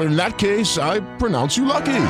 [0.00, 2.04] In that case, I pronounce you lucky.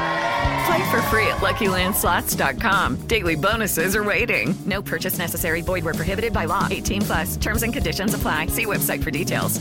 [0.67, 2.97] Play for free at LuckyLandSlots.com.
[3.07, 4.55] Daily bonuses are waiting.
[4.67, 5.63] No purchase necessary.
[5.63, 6.69] Void where prohibited by law.
[6.71, 7.37] 18 plus.
[7.37, 8.47] Terms and conditions apply.
[8.47, 9.61] See website for details.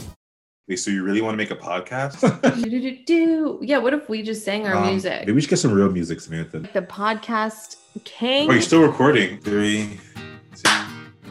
[0.68, 2.22] Wait, so you really want to make a podcast?
[2.54, 3.60] do, do, do, do.
[3.64, 5.22] Yeah, what if we just sang our Um, music?
[5.22, 6.60] Maybe we should get some real music, Samantha.
[6.60, 8.48] The podcast king.
[8.48, 9.40] Oh, you're still recording.
[9.40, 10.00] Three.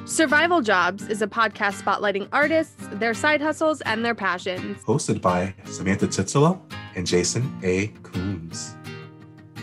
[0.09, 4.83] Survival Jobs is a podcast spotlighting artists, their side hustles, and their passions.
[4.83, 6.59] Hosted by Samantha Titzelo
[6.97, 7.89] and Jason A.
[8.03, 8.75] Coombs.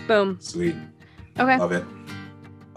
[0.07, 0.38] Boom.
[0.39, 0.75] Sweet.
[1.39, 1.57] Okay.
[1.57, 1.83] Love it.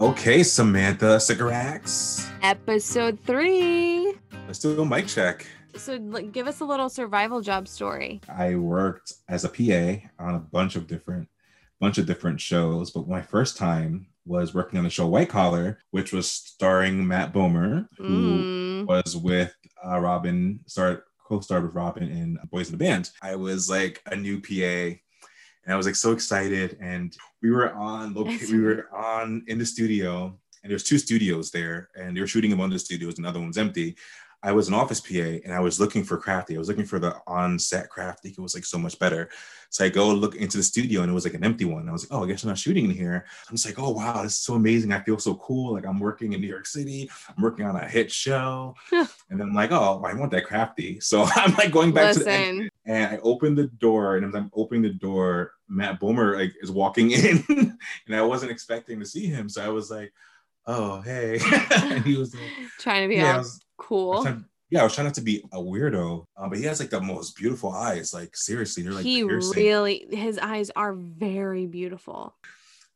[0.01, 2.27] Okay, Samantha Cigarettes.
[2.41, 4.15] Episode three.
[4.47, 5.45] Let's do a mic check.
[5.75, 8.19] So, like, give us a little survival job story.
[8.27, 11.29] I worked as a PA on a bunch of different
[11.79, 15.79] bunch of different shows, but my first time was working on the show White Collar,
[15.89, 18.85] which was starring Matt Bomer, who Mm.
[18.85, 19.53] was with
[19.85, 23.09] uh, Robin, started co-starred with Robin in Boys in the Band.
[23.23, 24.99] I was like a new PA,
[25.63, 26.77] and I was like so excited.
[26.79, 31.49] And we were on loca- we were on in the studio, and there's two studios
[31.49, 33.95] there, and they were shooting in one of the studios, another one's empty.
[34.41, 36.55] I was an office PA and I was looking for Crafty.
[36.55, 38.29] I was looking for the on-set Crafty.
[38.29, 39.29] It was like so much better.
[39.69, 41.89] So I go look into the studio and it was like an empty one.
[41.89, 43.25] I was like, oh, I guess I'm not shooting in here.
[43.49, 44.93] I'm just like, oh wow, this is so amazing.
[44.93, 45.73] I feel so cool.
[45.73, 47.09] Like I'm working in New York City.
[47.35, 48.75] I'm working on a hit show.
[48.93, 51.01] and then I'm like, oh, I want that Crafty.
[51.01, 52.57] So I'm like going back to the Listen.
[52.59, 56.53] exit, and I open the door and as I'm opening the door, Matt Bomer like
[56.61, 57.43] is walking in
[58.07, 59.49] and I wasn't expecting to see him.
[59.49, 60.13] So I was like,
[60.65, 61.39] oh hey.
[61.73, 62.43] and he was like,
[62.79, 64.21] Trying to be Yeah, I was- cool.
[64.21, 66.91] trying- yeah, I was trying not to be a weirdo, uh, but he has like
[66.91, 68.13] the most beautiful eyes.
[68.13, 69.63] Like seriously, they're like he piercing.
[69.63, 72.35] really, his eyes are very beautiful.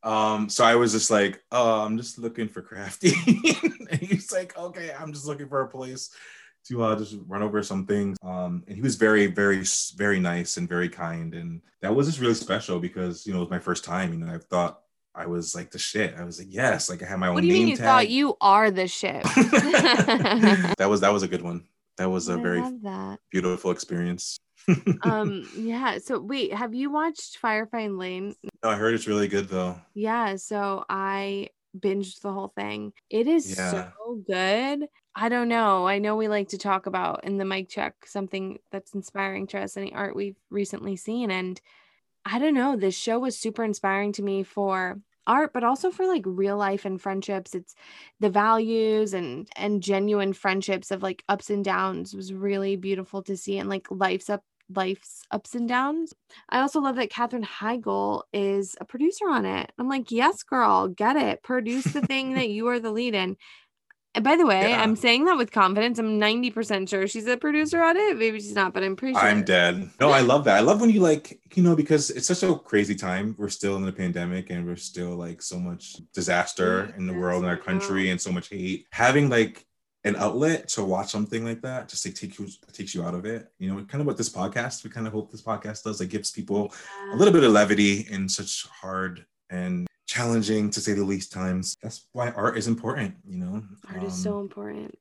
[0.04, 3.12] Um, so I was just like, oh, I'm just looking for crafty.
[3.90, 6.10] and he's like, okay, I'm just looking for a place
[6.68, 8.16] to uh, just run over some things.
[8.22, 9.64] Um, and he was very, very,
[9.96, 11.34] very nice and very kind.
[11.34, 14.12] And that was just really special because, you know, it was my first time.
[14.12, 14.80] You know, I thought
[15.14, 16.14] I was like the shit.
[16.18, 17.76] I was like, yes, like I had my own What do you name mean you
[17.76, 17.86] tag.
[17.86, 19.22] thought you are the shit?
[19.24, 21.64] that was, that was a good one.
[21.96, 22.62] That was a very
[23.30, 24.38] beautiful experience.
[25.02, 25.98] Um, yeah.
[25.98, 28.34] So wait, have you watched Firefly Lane?
[28.62, 29.76] No, I heard it's really good though.
[29.92, 32.94] Yeah, so I binged the whole thing.
[33.10, 33.90] It is Yeah.
[34.06, 34.86] so good.
[35.14, 35.86] I don't know.
[35.86, 39.58] I know we like to talk about in the mic check something that's inspiring to
[39.60, 41.30] us, any art we've recently seen.
[41.30, 41.60] And
[42.24, 46.06] I don't know, this show was super inspiring to me for art, but also for
[46.06, 47.54] like real life and friendships.
[47.54, 47.74] It's
[48.20, 53.36] the values and and genuine friendships of like ups and downs was really beautiful to
[53.36, 54.42] see and like life's up
[54.74, 56.14] life's ups and downs.
[56.48, 59.70] I also love that Katherine Heigl is a producer on it.
[59.78, 61.42] I'm like, yes, girl, get it.
[61.42, 63.36] Produce the thing that you are the lead in.
[64.14, 64.82] And by the way, Yeah.
[64.82, 65.98] I'm saying that with confidence.
[65.98, 68.16] I'm 90% sure she's a producer on it.
[68.16, 69.22] Maybe she's not, but I'm pretty sure.
[69.22, 69.90] I'm dead.
[70.00, 70.56] No, I love that.
[70.56, 73.34] I love when you like, you know, because it's such a crazy time.
[73.36, 77.42] We're still in the pandemic and we're still like so much disaster in the world
[77.42, 78.86] in our country and so much hate.
[78.92, 79.66] Having like
[80.04, 83.24] an outlet to watch something like that just like take you takes you out of
[83.24, 83.48] it.
[83.58, 86.10] You know, kind of what this podcast, we kind of hope this podcast does, like
[86.10, 86.72] gives people
[87.12, 91.76] a little bit of levity in such hard and challenging to say the least times.
[91.82, 93.62] That's why art is important, you know.
[93.88, 94.98] Art is Um, so important.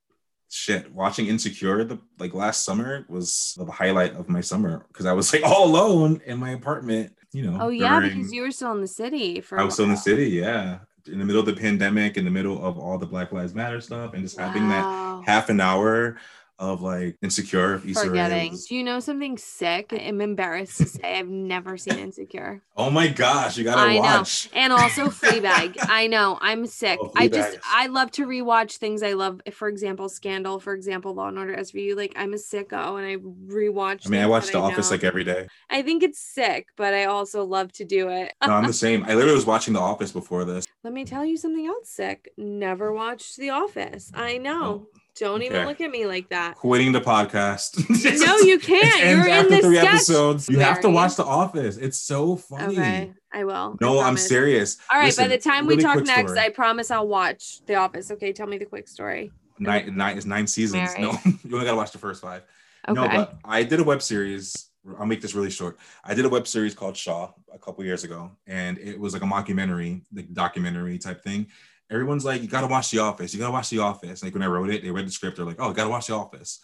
[0.50, 5.11] shit watching insecure the like last summer was the highlight of my summer because i
[5.11, 8.51] was like all alone in my apartment you know Oh, yeah, during- because you were
[8.51, 9.59] still in the city for.
[9.59, 10.77] i was still in the city yeah
[11.11, 13.81] in the middle of the pandemic in the middle of all the black lives matter
[13.81, 14.85] stuff and just having that
[15.25, 16.17] half an hour
[16.63, 18.51] of like Insecure, Issa Forgetting.
[18.51, 19.92] was- Do you know something sick?
[19.94, 22.62] I'm embarrassed to say I've never seen Insecure.
[22.77, 24.50] Oh my gosh, you gotta I watch.
[24.54, 24.62] know.
[24.62, 25.75] And also Fleabag.
[25.81, 26.38] I know.
[26.42, 27.00] I'm sick.
[27.01, 29.42] Oh, I just I love to rewatch things I love.
[29.51, 30.60] For example, Scandal.
[30.60, 31.95] For example, Law and Order SVU.
[31.95, 33.18] Like I'm a sicko and I
[33.54, 34.06] rewatch.
[34.06, 34.95] I mean, I watch The Office know.
[34.95, 35.48] like every day.
[35.69, 38.33] I think it's sick, but I also love to do it.
[38.45, 39.04] No, I'm the same.
[39.04, 40.65] I literally was watching The Office before this.
[40.83, 42.30] Let me tell you something else sick.
[42.38, 44.12] Never watched The Office.
[44.13, 44.88] I know.
[44.94, 45.00] Oh.
[45.15, 45.65] Don't even okay.
[45.68, 46.56] look at me like that.
[46.56, 47.77] Quitting the podcast.
[48.25, 49.00] No, you can't.
[49.00, 49.94] You're in the three sketch.
[49.94, 50.50] episodes.
[50.50, 51.77] You have to watch The Office.
[51.77, 52.74] It's so funny.
[52.74, 53.77] Okay, I will.
[53.80, 54.77] No, I'm serious.
[54.92, 56.45] All right, Listen, by the time we talk next, story.
[56.45, 58.12] I promise I'll watch The Office.
[58.12, 59.31] Okay, tell me the quick story.
[59.60, 60.92] nine, nine is nine seasons.
[60.98, 61.01] Mary.
[61.01, 62.44] No, you only gotta watch the first five.
[62.88, 63.00] Okay.
[63.00, 64.69] No, but I did a web series.
[65.00, 65.77] I'll make this really short.
[66.04, 69.21] I did a web series called Shaw a couple years ago, and it was like
[69.21, 71.48] a mockumentary, like documentary type thing.
[71.94, 73.34] Everyone's like, "You gotta watch The Office.
[73.34, 75.38] You gotta watch The Office." Like when I wrote it, they read the script.
[75.38, 76.60] They're like, "Oh, you gotta watch The Office."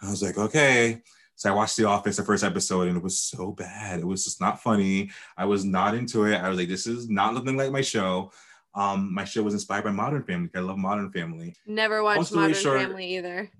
[0.00, 1.02] I was like, "Okay."
[1.34, 3.98] So I watched The Office, the first episode, and it was so bad.
[4.00, 5.10] It was just not funny.
[5.36, 6.36] I was not into it.
[6.36, 8.30] I was like, "This is not looking like my show."
[8.74, 10.48] Um, my show was inspired by Modern Family.
[10.54, 11.56] I love Modern Family.
[11.66, 13.50] Never watched Modern short- Family either.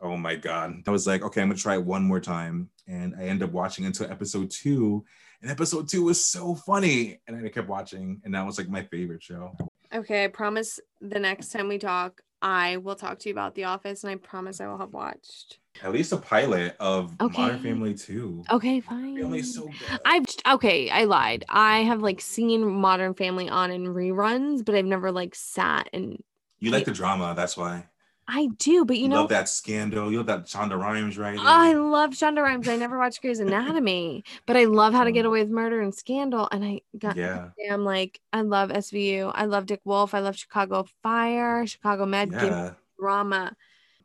[0.00, 0.82] Oh my god.
[0.86, 2.70] I was like, okay, I'm gonna try it one more time.
[2.86, 5.04] And I ended up watching until episode two.
[5.42, 7.20] And episode two was so funny.
[7.26, 9.56] And I kept watching, and that was like my favorite show.
[9.92, 13.64] Okay, I promise the next time we talk, I will talk to you about The
[13.64, 15.58] Office, and I promise I will have watched.
[15.82, 17.42] At least a pilot of Okay.
[17.42, 18.44] Modern Family 2.
[18.50, 19.16] Okay, fine.
[19.16, 20.00] Family's so good.
[20.04, 21.44] I've okay, I lied.
[21.48, 26.22] I have like seen Modern Family on in reruns, but I've never like sat and
[26.60, 27.86] You like the drama, that's why.
[28.32, 30.10] I do, but you, You, know, love that scandal.
[30.10, 31.36] You love that Shonda Rhimes right?
[31.38, 32.68] I love Shonda Rhimes.
[32.68, 35.28] I never watched Grey's Anatomy, but I love How to Get mm.
[35.28, 36.48] Away with Murder and Scandal.
[36.52, 37.48] And I got Yeah.
[37.68, 39.32] I'm like, I love SVU.
[39.34, 40.14] I love Dick Wolf.
[40.14, 42.30] I love Chicago Fire, Chicago Med.
[42.30, 42.74] Yeah.
[43.00, 43.56] drama.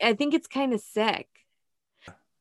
[0.02, 1.28] I think it's kind of sick.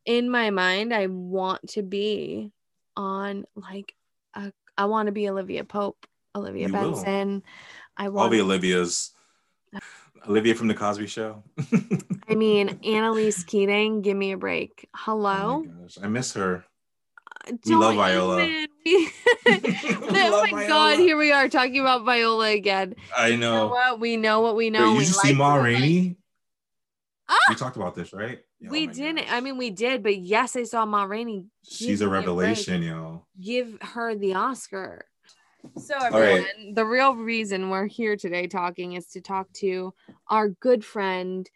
[0.07, 2.51] In my mind, I want to be
[2.97, 3.95] on like
[4.35, 6.93] a, I want to be Olivia Pope, Olivia You will.
[6.93, 7.43] Benson.
[7.97, 9.11] I All want the Olivia's.
[10.29, 11.43] Olivia from the Cosby Show.
[12.29, 14.89] I mean, Annalise Keating, give me a break.
[14.95, 15.65] Hello?
[15.83, 16.65] Gosh, I miss her.
[17.67, 18.37] We love Viola.
[18.87, 19.11] We-
[19.47, 22.95] oh my god, here we are talking about Viola again.
[23.17, 23.67] I You know know.
[23.69, 23.99] what?
[23.99, 24.93] We know what we Wait, know.
[24.93, 25.55] you we see like Ma.
[25.55, 26.17] Rainey?
[27.29, 27.37] Ah!
[27.49, 28.41] We talked about this, right?
[28.63, 29.33] Oh we didn't.
[29.33, 31.47] I mean, we did, but yes, I saw Ma Rainey.
[31.67, 33.25] She's a revelation, yo.
[33.41, 35.07] Give her the Oscar.
[35.79, 36.15] So, right.
[36.15, 39.93] everyone, the real reason we're here today talking is to talk to
[40.29, 41.49] our good friend,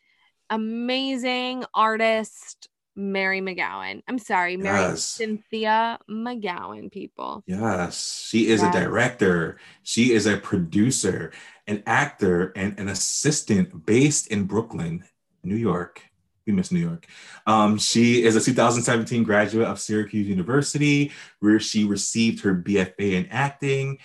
[0.50, 4.02] amazing artist, Mary McGowan.
[4.08, 5.04] I'm sorry, Mary Yes.
[5.04, 7.44] Cynthia McGowan, people.
[7.46, 9.58] Yes, she is a director.
[9.84, 11.32] She is a producer,
[11.68, 15.04] an actor, and an assistant based in Brooklyn,
[15.44, 16.02] New York.
[16.48, 17.06] We miss New York.
[17.46, 23.28] Um, she is a 2017 graduate of Syracuse University, where she received her BFA in
[23.30, 23.98] acting,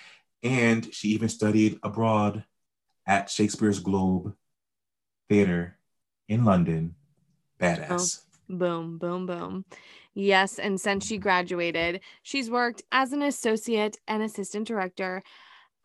[0.43, 2.43] and she even studied abroad
[3.07, 4.35] at Shakespeare's Globe
[5.29, 5.77] Theatre
[6.27, 6.95] in London.
[7.61, 8.23] Badass.
[8.49, 9.63] Boom, boom, boom.
[10.13, 10.59] Yes.
[10.59, 15.23] And since she graduated, she's worked as an associate and assistant director,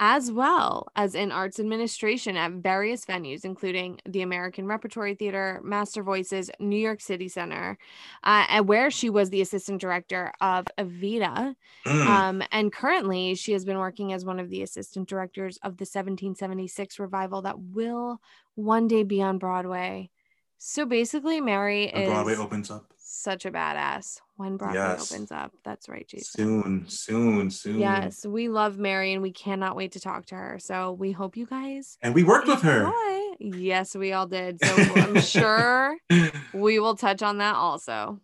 [0.00, 6.50] as well as in arts administration at various venues, including the American Repertory Theater, MasterVoices,
[6.60, 7.76] New York City Center,
[8.22, 11.54] uh, and where she was the assistant director of Evita.
[11.86, 12.06] Mm.
[12.06, 15.82] Um, and currently, she has been working as one of the assistant directors of the
[15.82, 18.20] 1776 revival that will
[18.54, 20.10] one day be on Broadway.
[20.58, 25.12] So basically, Mary is Broadway opens up such a badass when Broadway Yes.
[25.12, 25.52] opens up.
[25.64, 26.24] That's right, Jason.
[26.62, 27.78] soon, soon, soon.
[27.80, 30.58] Yes, we love Mary and we cannot wait to talk to her.
[30.60, 32.84] So we hope you guys And we worked with her.
[32.86, 33.56] enjoy.
[33.58, 34.58] Yes, we all did.
[34.64, 35.96] So I'm sure
[36.54, 38.20] we will touch on that also.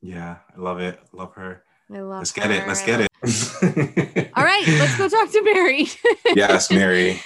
[0.00, 0.98] Yeah, I love it.
[1.12, 1.62] Love her.
[1.92, 2.66] I love Let's get it.
[2.66, 3.08] Let's get it.
[4.34, 5.86] All right, let's go talk to Mary.
[6.34, 7.20] yes, Mary.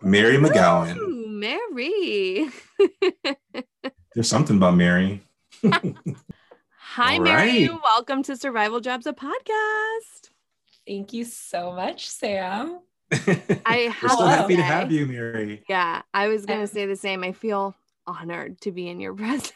[0.00, 0.96] Mary McGowan.
[0.96, 2.48] Ooh, Mary.
[4.14, 5.20] There's something about Mary.
[5.72, 7.68] Hi, All Mary.
[7.68, 7.80] right.
[7.82, 10.30] Welcome to Survival Jobs, a podcast.
[10.86, 12.80] Thank you so much, Sam.
[13.12, 15.62] I We're so have happy to have you, Mary.
[15.68, 17.24] Yeah, I was gonna Um, say the same.
[17.24, 17.74] I feel
[18.06, 19.50] honored to be in your presence.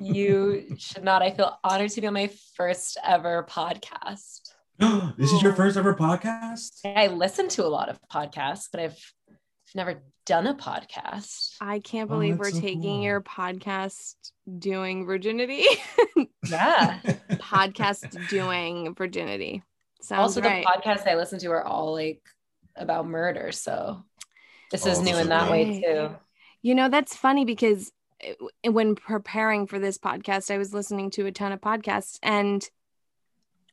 [0.00, 1.22] You should not.
[1.22, 4.52] I feel honored to be on my first ever podcast.
[5.18, 6.80] this is your first ever podcast?
[6.84, 9.12] I listen to a lot of podcasts, but I've
[9.74, 11.54] never done a podcast.
[11.60, 13.02] I can't Oh, believe we're so taking cool.
[13.02, 14.14] your podcast
[14.58, 15.64] doing virginity.
[16.48, 16.98] Yeah.
[17.30, 19.62] podcast doing virginity.
[20.00, 20.64] Sounds also, right.
[20.64, 22.20] the podcasts I listen to are all like
[22.76, 23.52] about murder.
[23.52, 24.02] So
[24.72, 26.10] this Oh, is new in are that way too.
[26.62, 27.92] You know, that's funny because
[28.64, 32.68] uh, when preparing for this podcast, I was listening to a ton of podcasts, and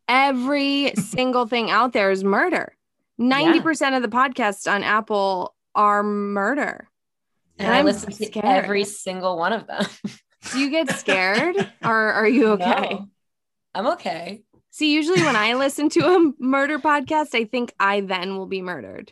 [0.08, 2.76] every single thing out there is murder.
[3.20, 6.90] 90% of the podcasts on Apple are murder.
[7.58, 9.86] And, And I I'm listen to every single one of them.
[10.52, 12.90] Do you get scared or are you okay?
[12.92, 13.08] No,
[13.76, 14.44] I'm okay.
[14.72, 18.62] See, usually when I listen to a murder podcast, I think I then will be
[18.62, 19.12] murdered.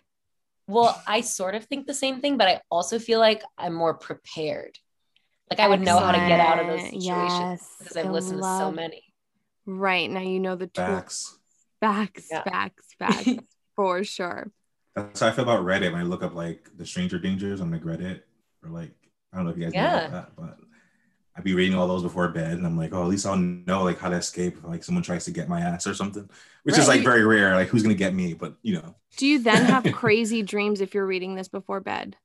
[0.67, 3.93] Well, I sort of think the same thing, but I also feel like I'm more
[3.93, 4.77] prepared.
[5.49, 8.09] Like I would know how to get out of those situations Yes, because I've I
[8.11, 9.01] listened to so many.
[9.65, 10.09] Right.
[10.09, 10.87] Now you know the tools.
[10.87, 11.39] Facts.
[11.79, 12.43] Facts, Yeah.
[12.43, 13.29] facts, facts,
[13.75, 14.51] for sure.
[14.97, 17.69] That's how I feel about Reddit when I look up like the stranger dangers on
[17.71, 18.21] like Reddit
[18.63, 18.91] or like
[19.31, 20.57] I don't know if you guys know about that, but
[21.35, 23.83] I'd be reading all those before bed, and I'm like, oh, at least I'll know
[23.83, 26.27] like how to escape if like someone tries to get my ass or something,
[26.63, 27.53] which is like very rare.
[27.53, 28.33] Like who's gonna get me?
[28.33, 32.17] But you know, Do you then have crazy dreams if you're reading this before bed?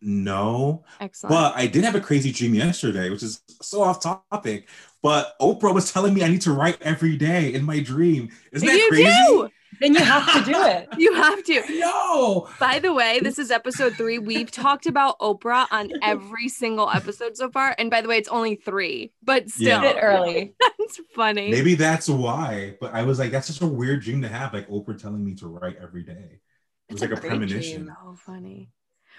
[0.00, 0.84] no.
[1.00, 1.32] Excellent.
[1.32, 4.68] But I did have a crazy dream yesterday, which is so off topic.
[5.02, 8.30] But Oprah was telling me I need to write every day in my dream.
[8.52, 9.10] Isn't that you crazy?
[9.26, 9.48] do.
[9.80, 10.88] Then you have to do it.
[10.98, 11.62] You have to.
[11.78, 12.48] No.
[12.58, 14.18] By the way, this is episode three.
[14.18, 17.74] We've talked about Oprah on every single episode so far.
[17.78, 19.98] And by the way, it's only three, but still, Yeah.
[20.00, 20.54] Early.
[20.78, 21.50] that's funny.
[21.50, 22.76] Maybe that's why.
[22.80, 25.34] But I was like, that's just a weird dream to have, like Oprah telling me
[25.36, 26.40] to write every day.
[26.88, 27.84] It was It's like a, great premonition.
[27.84, 27.96] dream.
[28.04, 28.70] So funny.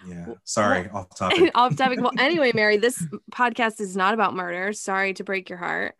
[0.08, 0.28] Yeah.
[0.46, 1.52] Sorry, off topic.
[1.56, 2.00] Off topic.
[2.02, 4.72] Well, anyway, Mary, this podcast is not about murder.
[4.72, 5.96] Sorry to break your heart.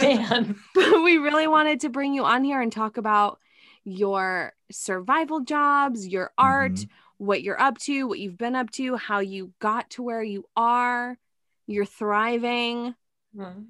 [0.00, 0.56] Man.
[0.74, 3.38] but we really wanted to bring you on here and talk about
[3.84, 6.88] your survival jobs, your art, Mhm.
[7.18, 10.46] what you're up to, what you've been up to, how you got to where you
[10.56, 11.18] are.
[11.66, 12.94] You're thriving.
[13.34, 13.64] Hmm.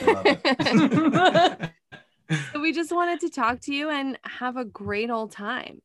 [0.00, 0.40] love
[2.52, 5.82] so we just wanted to talk to you and have a great old time.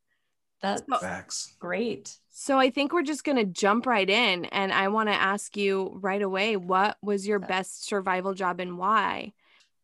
[0.62, 1.54] That's Facts.
[1.60, 2.18] great.
[2.32, 5.56] So I think we're just going to jump right in and I want to ask
[5.56, 9.34] you right away what was your best survival job and why?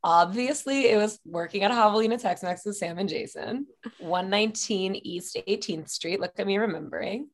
[0.03, 3.67] Obviously, it was working at a Javelina Tex Mex with Sam and Jason,
[3.99, 6.19] 119 East 18th Street.
[6.19, 7.29] Look at me remembering.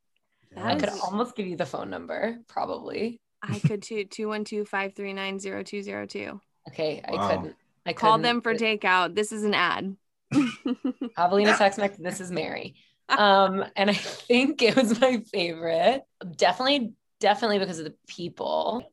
[0.56, 3.22] I could almost give you the phone number, probably.
[3.42, 6.40] I could too 212-539-0202.
[6.70, 7.56] Okay, I couldn't.
[7.86, 9.16] I Call couldn't- them for takeout.
[9.16, 9.96] This is an ad.
[10.34, 11.98] Javelina Tex Mex.
[11.98, 12.76] This is Mary.
[13.10, 16.02] Um, and I think it was my favorite.
[16.36, 18.92] Definitely, definitely because of the people.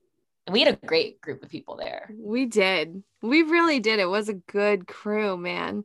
[0.51, 2.11] We had a great group of people there.
[2.17, 3.03] We did.
[3.23, 3.99] We really did.
[3.99, 5.85] It was a good crew, man.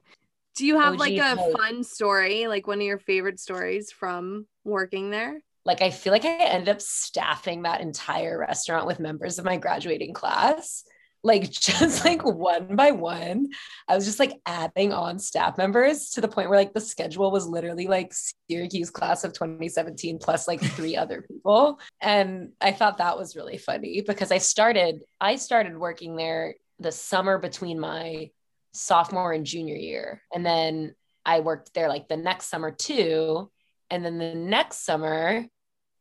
[0.55, 4.45] Do you have OG like a fun story, like one of your favorite stories from
[4.65, 5.41] working there?
[5.63, 9.57] Like I feel like I ended up staffing that entire restaurant with members of my
[9.57, 10.83] graduating class.
[11.23, 13.49] Like just like one by one,
[13.87, 17.31] I was just like adding on staff members to the point where like the schedule
[17.31, 18.13] was literally like
[18.49, 21.79] Syracuse class of 2017 plus like three other people.
[22.01, 26.91] And I thought that was really funny because I started I started working there the
[26.91, 28.31] summer between my
[28.71, 30.21] sophomore and junior year.
[30.33, 30.95] And then
[31.25, 33.51] I worked there like the next summer too.
[33.89, 35.45] And then the next summer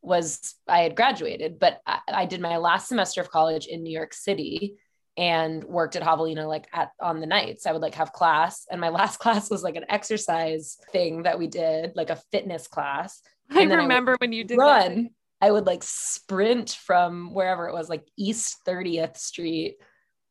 [0.00, 3.92] was I had graduated, but I, I did my last semester of college in New
[3.92, 4.76] York City
[5.18, 7.66] and worked at Javelina like at on the nights.
[7.66, 11.38] I would like have class, and my last class was like an exercise thing that
[11.38, 13.20] we did, like a fitness class.
[13.50, 14.62] I And I would remember when you did that.
[14.62, 15.10] Run.
[15.40, 19.76] I would like sprint from wherever it was, like East 30th Street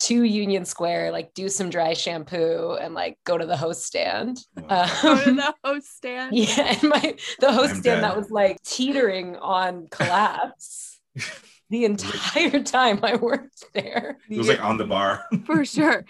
[0.01, 4.37] to Union Square, like do some dry shampoo and like go to the host stand.
[4.55, 4.85] Wow.
[5.01, 6.35] Go to Um, the host stand.
[6.35, 10.99] yeah, and my the host I'm stand that was like teetering on collapse
[11.69, 14.17] the entire time I worked there.
[14.29, 15.25] It was like on the bar.
[15.45, 16.05] for sure.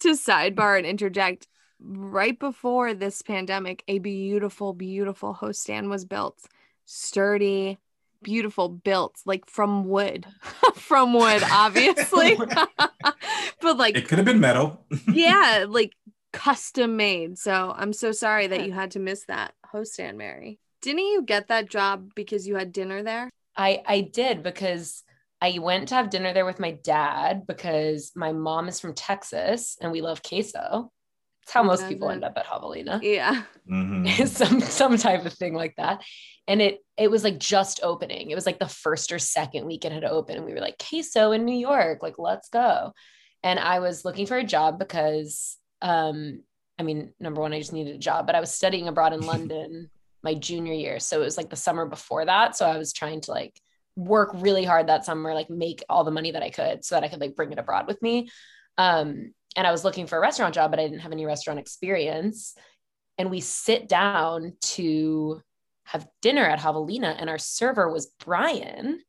[0.00, 1.46] To sidebar and interject,
[1.80, 6.38] right before this pandemic, a beautiful, beautiful host stand was built.
[6.84, 7.78] Sturdy,
[8.22, 10.26] beautiful, built like from wood.
[10.74, 12.36] from wood, obviously.
[12.36, 14.84] but like, it could have been metal.
[15.12, 15.94] yeah, like
[16.32, 17.38] custom made.
[17.38, 20.58] So I'm so sorry that you had to miss that host stand, Mary.
[20.80, 23.30] Didn't you get that job because you had dinner there?
[23.56, 25.02] I I did because
[25.40, 29.76] I went to have dinner there with my dad because my mom is from Texas
[29.80, 30.92] and we love queso.
[31.42, 33.00] It's how most people end up at Javelina.
[33.02, 33.42] Yeah.
[33.68, 34.26] Mhm.
[34.28, 36.04] some some type of thing like that.
[36.46, 38.30] And it it was like just opening.
[38.30, 40.78] It was like the first or second week it had opened, and we were like
[40.78, 42.92] queso in New York, like let's go.
[43.42, 46.42] And I was looking for a job because, um,
[46.78, 49.20] I mean, number one, I just needed a job, but I was studying abroad in
[49.26, 49.90] London
[50.22, 52.56] my junior year, so it was like the summer before that.
[52.56, 53.58] So I was trying to like
[53.96, 57.04] work really hard that summer, like make all the money that I could, so that
[57.04, 58.28] I could like bring it abroad with me.
[58.78, 61.58] Um, and I was looking for a restaurant job, but I didn't have any restaurant
[61.60, 62.54] experience
[63.18, 65.42] and we sit down to
[65.84, 69.00] have dinner at Javelina, and our server was Brian,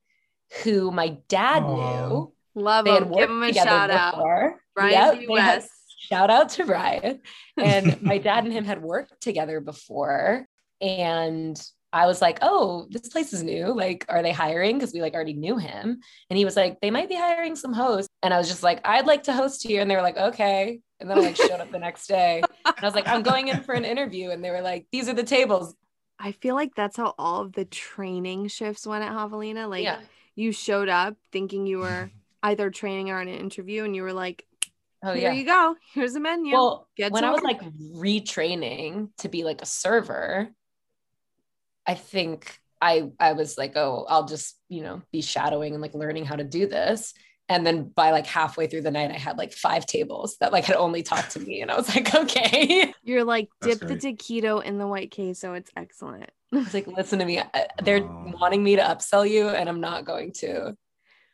[0.63, 2.07] who my dad Aw.
[2.09, 2.33] knew.
[2.55, 3.11] Love They him.
[3.13, 4.15] Give him a together shout out.
[4.15, 4.59] before.
[4.75, 5.25] Brian Yep, B.
[5.35, 5.65] they had-
[6.09, 7.21] shout out to Brian.
[7.57, 10.45] And my dad and him had worked together before.
[10.83, 11.59] And
[11.93, 13.73] I was like, oh, this place is new.
[13.73, 14.77] Like, are they hiring?
[14.77, 16.01] Because we like already knew him.
[16.29, 18.09] And he was like, they might be hiring some hosts.
[18.21, 19.81] And I was just like, I'd like to host here.
[19.81, 20.81] And they were like, okay.
[20.99, 22.41] And then I like showed up the next day.
[22.65, 24.31] And I was like, I'm going in for an interview.
[24.31, 25.73] And they were like, these are the tables.
[26.19, 29.69] I feel like that's how all of the training shifts went at Javelina.
[29.69, 30.01] Like yeah.
[30.35, 32.11] you showed up thinking you were
[32.41, 34.45] either training or in an interview, and you were like,
[35.03, 35.37] Oh, "Here yeah.
[35.37, 35.75] you go.
[35.93, 37.61] Here's a menu." Well, Get when I was like
[37.93, 40.49] retraining to be like a server,
[41.85, 45.93] I think I I was like, oh, I'll just you know be shadowing and like
[45.93, 47.13] learning how to do this.
[47.49, 50.63] And then by like halfway through the night, I had like five tables that like
[50.63, 52.93] had only talked to me, and I was like, okay.
[53.03, 55.53] You're like, dip the taquito in the white queso.
[55.53, 56.31] It's excellent.
[56.53, 57.41] I was like, listen to me.
[57.83, 58.31] They're Oh.
[58.39, 60.75] wanting me to upsell you, and I'm not going to.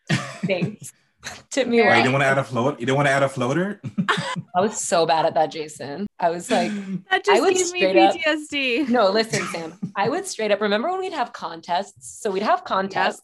[0.12, 0.92] Thanks.
[1.52, 1.96] Tip me Why, you right.
[1.98, 2.80] didn't want to add a float?
[2.80, 3.82] You didn't want to add a floater?
[4.56, 6.08] I was so bad at that, Jason.
[6.20, 6.72] I was like,
[7.12, 8.90] That I would gave me straight up- PTSD.
[8.90, 9.74] No, listen, Sam.
[9.96, 12.20] I would straight up remember when we'd have contests.
[12.22, 13.22] So we'd have contests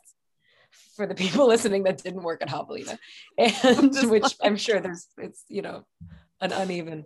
[0.96, 2.98] for the people listening that didn't work at Javelina,
[3.38, 5.86] and which like- I'm sure there's it's you know
[6.42, 7.06] an uneven.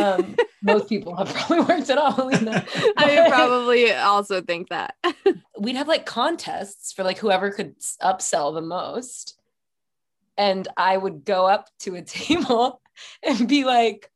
[0.00, 2.64] Um, most people have probably worked at Javelina.
[2.96, 4.94] I but probably also think that.
[5.58, 9.38] we'd have like contests for like whoever could upsell the most,
[10.42, 12.80] and I would go up to a table
[13.22, 14.10] and be like,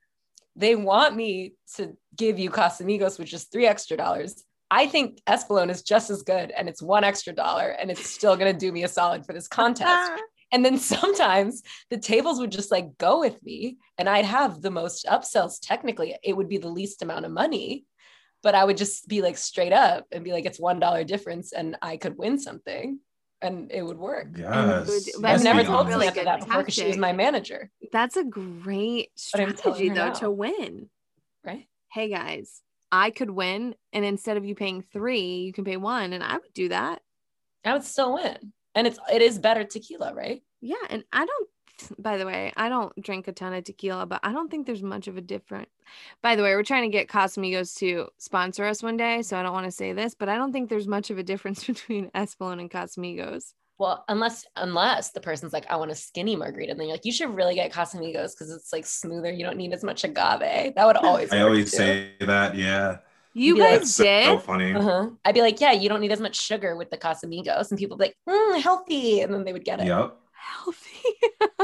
[0.56, 5.70] "They want me to give you Casamigos, which is three extra dollars." I think Espolón
[5.70, 8.72] is just as good and it's one extra dollar and it's still going to do
[8.72, 10.10] me a solid for this contest.
[10.52, 14.72] and then sometimes the tables would just like go with me and I'd have the
[14.72, 15.58] most upsells.
[15.62, 17.84] Technically, it would be the least amount of money,
[18.42, 21.76] but I would just be like straight up and be like, it's $1 difference and
[21.80, 22.98] I could win something
[23.46, 24.28] and it would work.
[24.36, 25.14] Yes.
[25.16, 25.98] would- I've never told honest.
[25.98, 29.88] Samantha that before because she was my manager, That's a great But I'm telling strategy
[29.88, 30.12] though now.
[30.14, 30.90] to win.
[31.44, 31.66] right?
[31.92, 32.62] Hey guys,
[32.92, 36.34] I could win, and instead of you paying three, you can pay one, and I
[36.34, 37.02] would do that.
[37.64, 38.52] I would still win.
[38.74, 40.42] And it's it is better tequila, right?
[40.60, 41.48] Yeah, and I don't.
[41.98, 44.82] By the way, I don't drink a ton of tequila, but I don't think there's
[44.82, 45.68] much of a difference.
[46.22, 49.42] By the way, we're trying to get Casamigos to sponsor us one day, so I
[49.42, 52.10] don't want to say this, but I don't think there's much of a difference between
[52.10, 53.52] Espolón and Casamigos.
[53.78, 57.04] Well, unless unless the person's like, I want a skinny margarita, and then you're like,
[57.04, 59.30] you should really get Casamigos because it's like smoother.
[59.30, 60.74] You don't need as much agave.
[60.74, 61.30] That would always.
[61.30, 61.76] I always too.
[61.76, 62.54] say that.
[62.54, 62.98] Yeah.
[63.34, 64.42] You Be like- guys That's so, did?
[64.44, 64.72] funny.
[64.72, 65.10] Uh-huh.
[65.26, 67.98] I'd be like, yeah, you don't need as much sugar with the Casamigos, and people
[67.98, 69.88] be like, mm, healthy, and then they would get it.
[69.88, 70.16] Yep.
[70.32, 70.85] Healthy.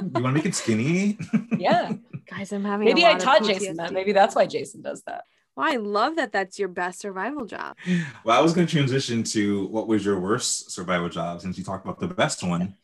[0.02, 1.18] You want to make it skinny?
[1.58, 1.92] Yeah,
[2.28, 2.88] Guys, I'm having.
[2.88, 3.92] a maybe I lot of taught Jason that.
[3.92, 5.24] Maybe that's why Jason does that.
[5.54, 6.32] Well, I love that.
[6.32, 7.76] That's your best survival job.
[8.24, 11.62] well, I was going to transition to what was your worst survival job since you
[11.64, 12.74] talked about the best one.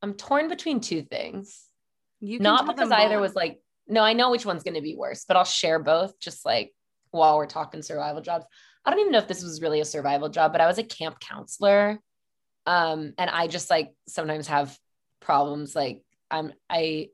[0.00, 1.64] I'm torn between two things.
[2.20, 4.94] You can Not because either was like, no, I know which one's going to be
[4.96, 6.18] worse, but I'll share both.
[6.20, 6.72] Just like
[7.10, 8.46] while we're talking survival jobs,
[8.84, 10.82] I don't even know if this was really a survival job, but I was a
[10.84, 11.98] camp counselor,
[12.66, 14.78] um, and I just like sometimes have
[15.24, 15.74] problems.
[15.74, 17.08] Like I'm I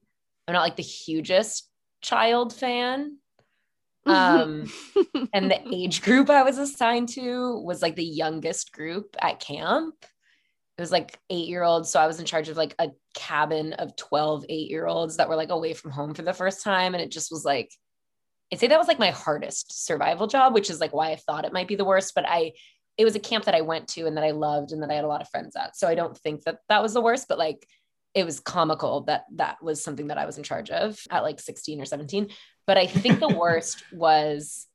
[0.46, 1.68] I'm not like the hugest
[2.02, 3.16] child fan.
[4.06, 4.70] Um,
[5.32, 9.94] and the age group I was assigned to was like the youngest group at camp.
[10.02, 11.90] It was like eight year olds.
[11.90, 15.28] So I was in charge of like a cabin of 12 eight year olds that
[15.28, 16.94] were like away from home for the first time.
[16.94, 17.70] And it just was like,
[18.52, 21.44] I'd say that was like my hardest survival job, which is like why I thought
[21.44, 22.14] it might be the worst.
[22.14, 22.52] But I,
[22.96, 24.94] it was a camp that I went to and that I loved and that I
[24.94, 25.76] had a lot of friends at.
[25.76, 27.66] So I don't think that that was the worst, but like
[28.14, 31.38] it was comical that that was something that I was in charge of at like
[31.40, 32.28] 16 or 17.
[32.66, 34.66] But I think the worst was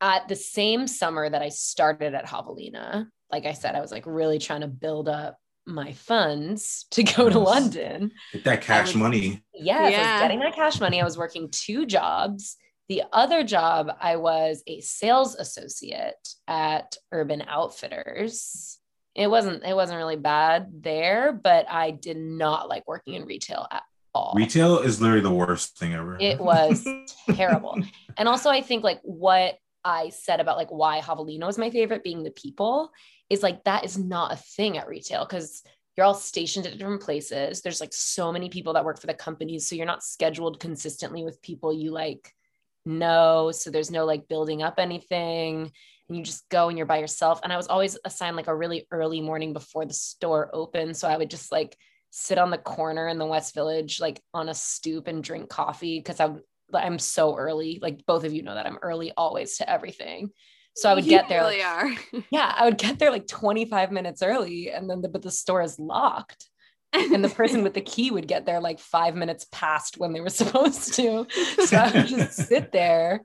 [0.00, 3.08] at the same summer that I started at Javelina.
[3.30, 5.36] Like I said, I was like really trying to build up
[5.66, 8.12] my funds to go to London.
[8.32, 9.42] Get that cash was- money.
[9.52, 10.12] Yes, I Yeah.
[10.14, 11.00] was getting that cash money.
[11.00, 12.56] I was working two jobs.
[12.88, 18.77] The other job, I was a sales associate at Urban Outfitters.
[19.14, 23.66] It wasn't it wasn't really bad there, but I did not like working in retail
[23.70, 23.82] at
[24.14, 24.34] all.
[24.36, 26.16] Retail is literally the worst thing ever.
[26.20, 26.86] It was
[27.32, 27.80] terrible.
[28.16, 32.04] And also, I think like what I said about like why Javelina is my favorite,
[32.04, 32.90] being the people,
[33.30, 35.62] is like that is not a thing at retail because
[35.96, 37.60] you're all stationed at different places.
[37.60, 39.66] There's like so many people that work for the companies.
[39.66, 42.32] So you're not scheduled consistently with people you like
[42.86, 43.50] know.
[43.50, 45.72] So there's no like building up anything.
[46.08, 47.40] And you just go and you're by yourself.
[47.44, 50.96] And I was always assigned like a really early morning before the store opened.
[50.96, 51.76] So I would just like
[52.10, 55.98] sit on the corner in the West Village, like on a stoop and drink coffee
[55.98, 56.40] because I'm
[56.72, 57.78] I'm so early.
[57.80, 60.30] Like both of you know that I'm early always to everything.
[60.76, 61.40] So I would You get there.
[61.42, 61.66] really like,
[62.14, 62.22] are.
[62.30, 65.60] yeah, I would get there like 25 minutes early, and then the, but the store
[65.62, 66.48] is locked.
[66.92, 70.20] and the person with the key would get there like five minutes past when they
[70.20, 71.26] were supposed to.
[71.66, 73.22] So I would just sit there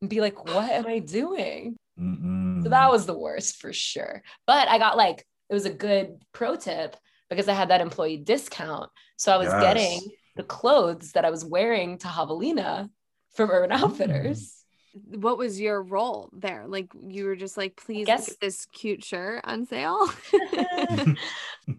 [0.00, 1.76] and be like, what am I doing?
[1.98, 2.62] Mm-mm.
[2.62, 4.22] So that was the worst for sure.
[4.46, 6.96] But I got like, it was a good pro tip
[7.30, 8.90] because I had that employee discount.
[9.16, 9.62] So I was Yes.
[9.62, 10.00] getting
[10.36, 12.88] the clothes that I was wearing to Javelina
[13.34, 13.82] from Urban mm.
[13.82, 14.60] Outfitters.
[15.06, 16.66] What was your role there?
[16.68, 20.08] Like you were just like, please guess- look this cute shirt on sale.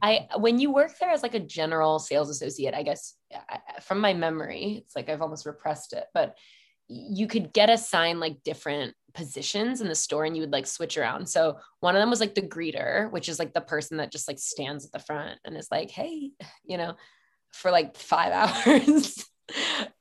[0.01, 3.81] I when you work there as like a general sales associate, I guess I- I-
[3.81, 6.35] from my memory, it's like I've almost repressed it, but
[6.87, 10.97] you could get assigned like different positions in the store and you would like switch
[10.97, 11.27] around.
[11.27, 14.27] So one of them was like the greeter, which is like the person that just
[14.27, 16.31] like stands at the front and is like, hey,
[16.65, 16.95] you know,
[17.51, 18.31] for like five
[18.67, 19.25] hours.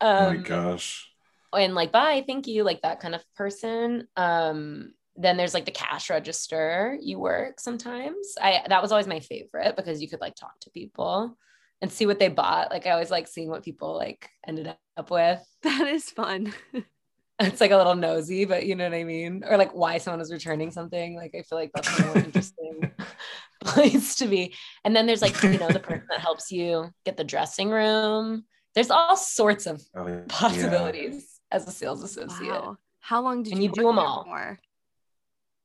[0.00, 1.08] oh my um, gosh.
[1.54, 5.70] and like bye thank you like that kind of person um then there's like the
[5.70, 10.34] cash register you work sometimes i that was always my favorite because you could like
[10.34, 11.36] talk to people
[11.82, 15.10] and see what they bought like i always like seeing what people like ended up
[15.10, 16.52] with that is fun.
[17.40, 20.20] it's like a little nosy but you know what i mean or like why someone
[20.20, 22.92] is returning something like i feel like that's a more interesting
[23.64, 27.16] place to be and then there's like you know the person that helps you get
[27.16, 28.44] the dressing room
[28.74, 30.20] there's all sorts of Oh, yeah.
[30.28, 32.76] possibilities as a sales associate Wow.
[33.00, 34.24] How long did And you, you do them all.
[34.24, 34.58] for?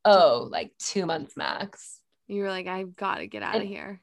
[0.05, 4.01] oh like two months max You were like, I've got to get out of here.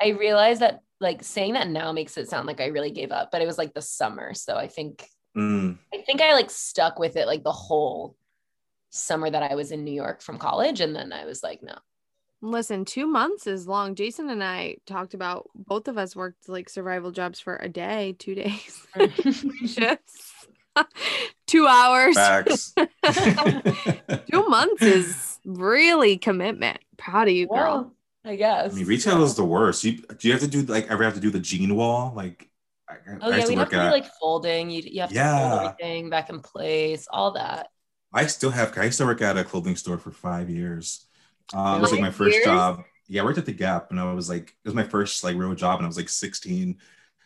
[0.00, 3.30] i realized that like saying that now makes it sound like i really gave up
[3.32, 5.06] but it was like the summer so i think
[5.36, 5.76] Mm.
[5.92, 8.16] i think i like stuck with it like the whole
[8.90, 11.76] summer that i was in new york from college and then i was like no
[12.42, 13.94] Listen, two months is long.
[13.94, 18.14] Jason and I talked about both of us worked like survival jobs for a day,
[18.18, 18.86] two days,
[19.66, 20.46] shifts,
[21.46, 22.14] two hours.
[24.30, 26.78] Two months is really commitment.
[26.98, 27.56] Proud of you, girl.
[27.56, 27.92] well
[28.24, 29.84] i guess I mean, retail is the worst.
[29.84, 32.12] You, do you have to do like ever have to do the gene wall?
[32.14, 32.50] Like,
[32.88, 33.88] I, I oh used yeah to we have to at.
[33.88, 35.32] like folding you, you have to Yeah.
[35.34, 37.68] fold everything back in place all that
[38.12, 38.76] I still have.
[38.78, 41.06] I used to work at a clothing store for five years.
[41.52, 42.42] Um, it was like my first years?
[42.42, 42.82] job.
[43.08, 45.36] Yeah, I worked at the Gap, and I was like, it was my first like
[45.36, 46.78] real job, and I was like 16.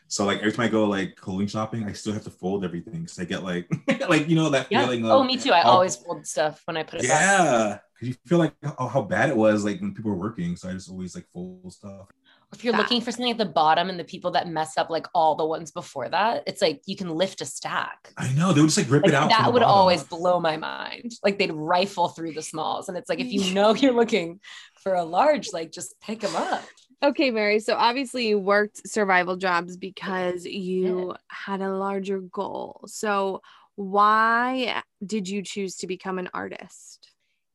[0.08, 3.06] So like every time I go like clothing shopping, I still have to fold everything.
[3.06, 3.68] So I get like,
[4.08, 6.76] like you know that yeah feeling of oh me too i always fold stuff when
[6.76, 9.94] i put it yeah, because you feel like how, how bad it was like when
[9.94, 10.56] people were working.
[10.56, 12.08] So I just always like fold stuff.
[12.52, 15.06] If you're looking for something at the bottom and the people that mess up like
[15.14, 18.12] all the ones before that, it's like you can lift a stack.
[18.16, 19.28] I know they would just like rip Like, it out.
[19.30, 19.74] that would bottom.
[19.74, 21.12] always blow my mind.
[21.22, 22.88] Like they'd rifle through the smalls.
[22.88, 24.40] And it's like, if you know you're looking
[24.82, 26.62] for a large, like just pick them up.
[27.02, 27.60] Okay, Mary.
[27.60, 32.82] So obviously you worked survival jobs because you had a larger goal.
[32.88, 33.42] So
[33.76, 37.09] why did you choose to become an artist?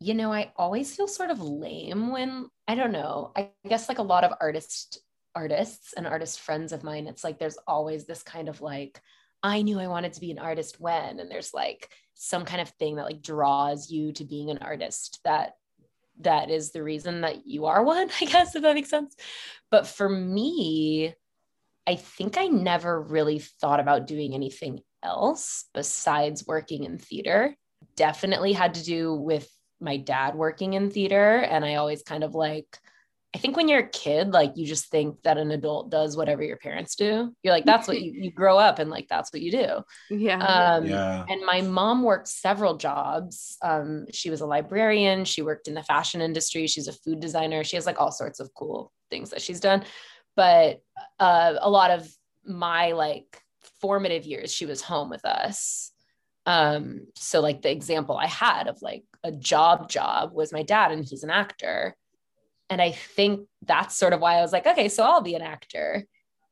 [0.06, 3.32] You know, I always feel sort of lame when I don't know.
[3.36, 5.00] I guess like a lot of artist
[5.34, 9.02] artists and artist friends of mine, it's like there's always this kind of like,
[9.42, 12.70] I knew I wanted to be an artist when, and there's like some kind of
[12.70, 15.56] thing that like draws you to being an artist that
[16.22, 19.16] that is the reason that you are one, I guess, if that makes sense.
[19.72, 21.16] But for me,
[21.88, 27.56] I think I never really thought about doing anything else besides working in theater.
[27.96, 31.38] Definitely had to do with my dad working in theater.
[31.40, 32.80] And I always kind of like,
[33.34, 36.42] I think when you're a kid, like you just think that an adult does whatever
[36.42, 37.36] your parents do.
[37.44, 39.82] You're like, that's what you, you grow up and like, that's what you do.
[40.10, 40.40] Yeah.
[40.40, 41.26] Um, Yeah.
[41.28, 43.58] And my mom worked several jobs.
[43.62, 45.26] Um, she was a librarian.
[45.26, 46.66] She worked in the fashion industry.
[46.68, 47.66] She's a food designer.
[47.66, 49.84] She has like all sorts of cool things that she's done.
[50.38, 50.82] But
[51.20, 52.10] uh, a lot of
[52.46, 53.42] my like
[53.82, 55.92] formative years, she was home with us.
[56.46, 60.92] Um, so like the example I had of like a job job was my dad,
[60.92, 61.96] and he's an actor.
[62.70, 65.42] And I think that's sort of why I was like, okay, so I'll be an
[65.42, 66.06] actor.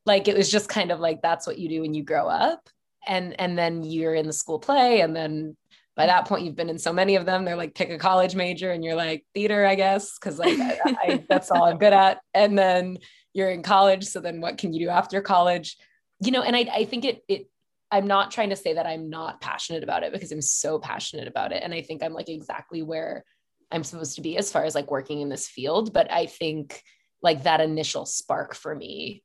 [0.06, 2.68] Like it was just kind of like that's what you do when you grow up.
[3.06, 5.00] And and then you're in the school play.
[5.00, 5.56] And then
[5.96, 7.44] by that point you've been in so many of them.
[7.44, 10.78] They're like pick a college major and you're like theater i guess because like I,
[10.84, 12.20] I, that's all i'm good at.
[12.32, 12.98] And then
[13.32, 14.04] you're in college.
[14.04, 15.76] So then what can you do after college?
[16.20, 17.48] You know and i, I think it it
[17.94, 21.28] i'm not trying to say that i'm not passionate about it because i'm so passionate
[21.28, 21.62] about it.
[21.62, 23.24] And i think i'm like exactly where
[23.70, 25.92] i'm supposed to be as far as like working in this field.
[25.92, 26.82] But i think
[27.22, 29.22] like that initial spark for me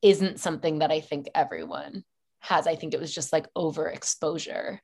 [0.00, 2.02] isn't something that i think everyone
[2.40, 2.66] has.
[2.66, 4.78] I think it was just like overexposure.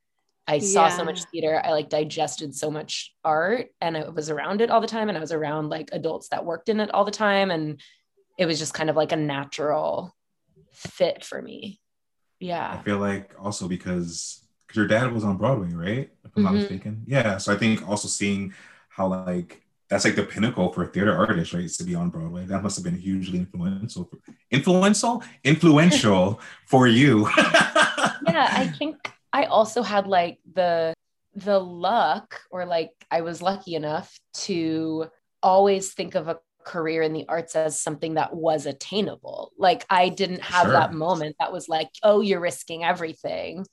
[0.47, 1.61] I saw so much theater.
[1.62, 5.18] I like digested so much art and i was around it all the time and
[5.18, 7.51] i was around like adults that worked in it all the time.
[7.51, 7.81] And
[8.38, 10.14] it was just kind of like a natural
[10.73, 11.81] fit for me
[12.70, 16.11] I feel like also because because your dad was on Broadway, right?
[16.24, 16.57] if I'm not Mhm.
[16.57, 17.05] mistaken.
[17.07, 17.38] Yeah.
[17.38, 18.53] So I think also seeing
[18.90, 21.64] how like that's like the pinnacle for a theater artist, right?
[21.64, 22.44] Is to be on Broadway.
[22.46, 24.11] That must have been hugely influential,
[24.51, 27.27] influential, influential for you.
[28.20, 28.96] yeah i think
[29.33, 30.92] i also had like the
[31.35, 35.07] the luck or like i was lucky enough to
[35.42, 36.38] always think of a
[36.72, 39.40] career in the arts as something that was attainable.
[39.66, 40.72] Like i didn't have Sure.
[40.78, 43.66] that moment that was like oh you're risking everything.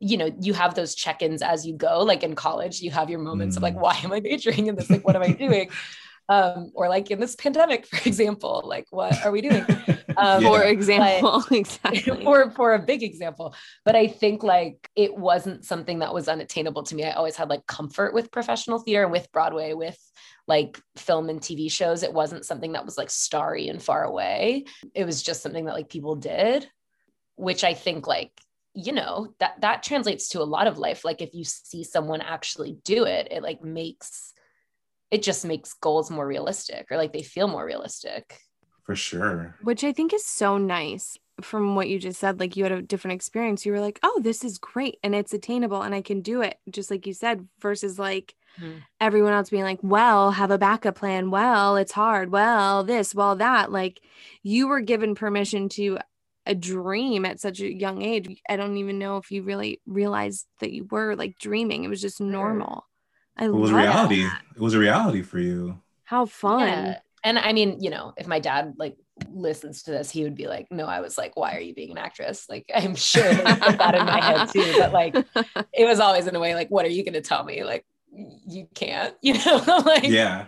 [0.00, 1.94] You know you have those check-ins as you go.
[2.12, 3.84] Like in college you have your moments of like Mm.
[3.84, 4.90] why am i majoring in this?
[4.94, 5.68] Like what am i doing
[6.28, 9.64] um or like in this pandemic for example like what are we doing?
[10.16, 12.24] Um, For but- example, exactly.
[12.24, 16.82] for for a big example but i think like it wasn't something that was unattainable
[16.84, 17.04] to me.
[17.04, 19.96] I always had like comfort with professional theater and with broadway with
[20.48, 22.02] like film and tv shows.
[22.02, 24.64] It wasn't something that was like starry and far away.
[24.92, 26.68] It was just something that like people did
[27.36, 28.32] which i think like
[28.74, 31.04] you know that that translates to a lot of life.
[31.04, 34.32] Like if you see someone actually do it it like makes
[35.10, 38.38] it just makes goals more realistic or like they feel more realistic
[38.84, 39.56] for sure.
[39.62, 42.40] which I think is so nice from what you just said.
[42.40, 43.64] Like you had a different experience.
[43.64, 46.58] You were like, oh, this is great and it's attainable and I can do it,
[46.70, 48.82] just like you said, versus like Mhm.
[49.00, 51.30] everyone else being like, well, have a backup plan.
[51.30, 52.32] Well, it's hard.
[52.32, 53.70] Well, this, well, that.
[53.70, 54.00] Like
[54.42, 55.98] you were given permission to
[56.44, 58.40] a dream at such a young age.
[58.48, 61.84] I don't even know if you really realized that you were like dreaming.
[61.84, 62.84] It was just normal.
[63.38, 64.22] I It was love reality.
[64.24, 64.42] that.
[64.56, 65.80] It was a reality for you.
[66.04, 66.60] How fun.
[66.60, 66.98] Yeah.
[67.24, 68.96] And I mean, you know, if my dad like
[69.30, 71.90] listens to this, he would be like, no, I was like, why are you being
[71.90, 72.46] an actress?
[72.48, 74.74] Like, I'm sure they put that in my head too.
[74.78, 75.14] But like,
[75.72, 77.64] it was always in a way like, what are you going to tell me?
[77.64, 80.46] Like, you can't, you know, like, yeah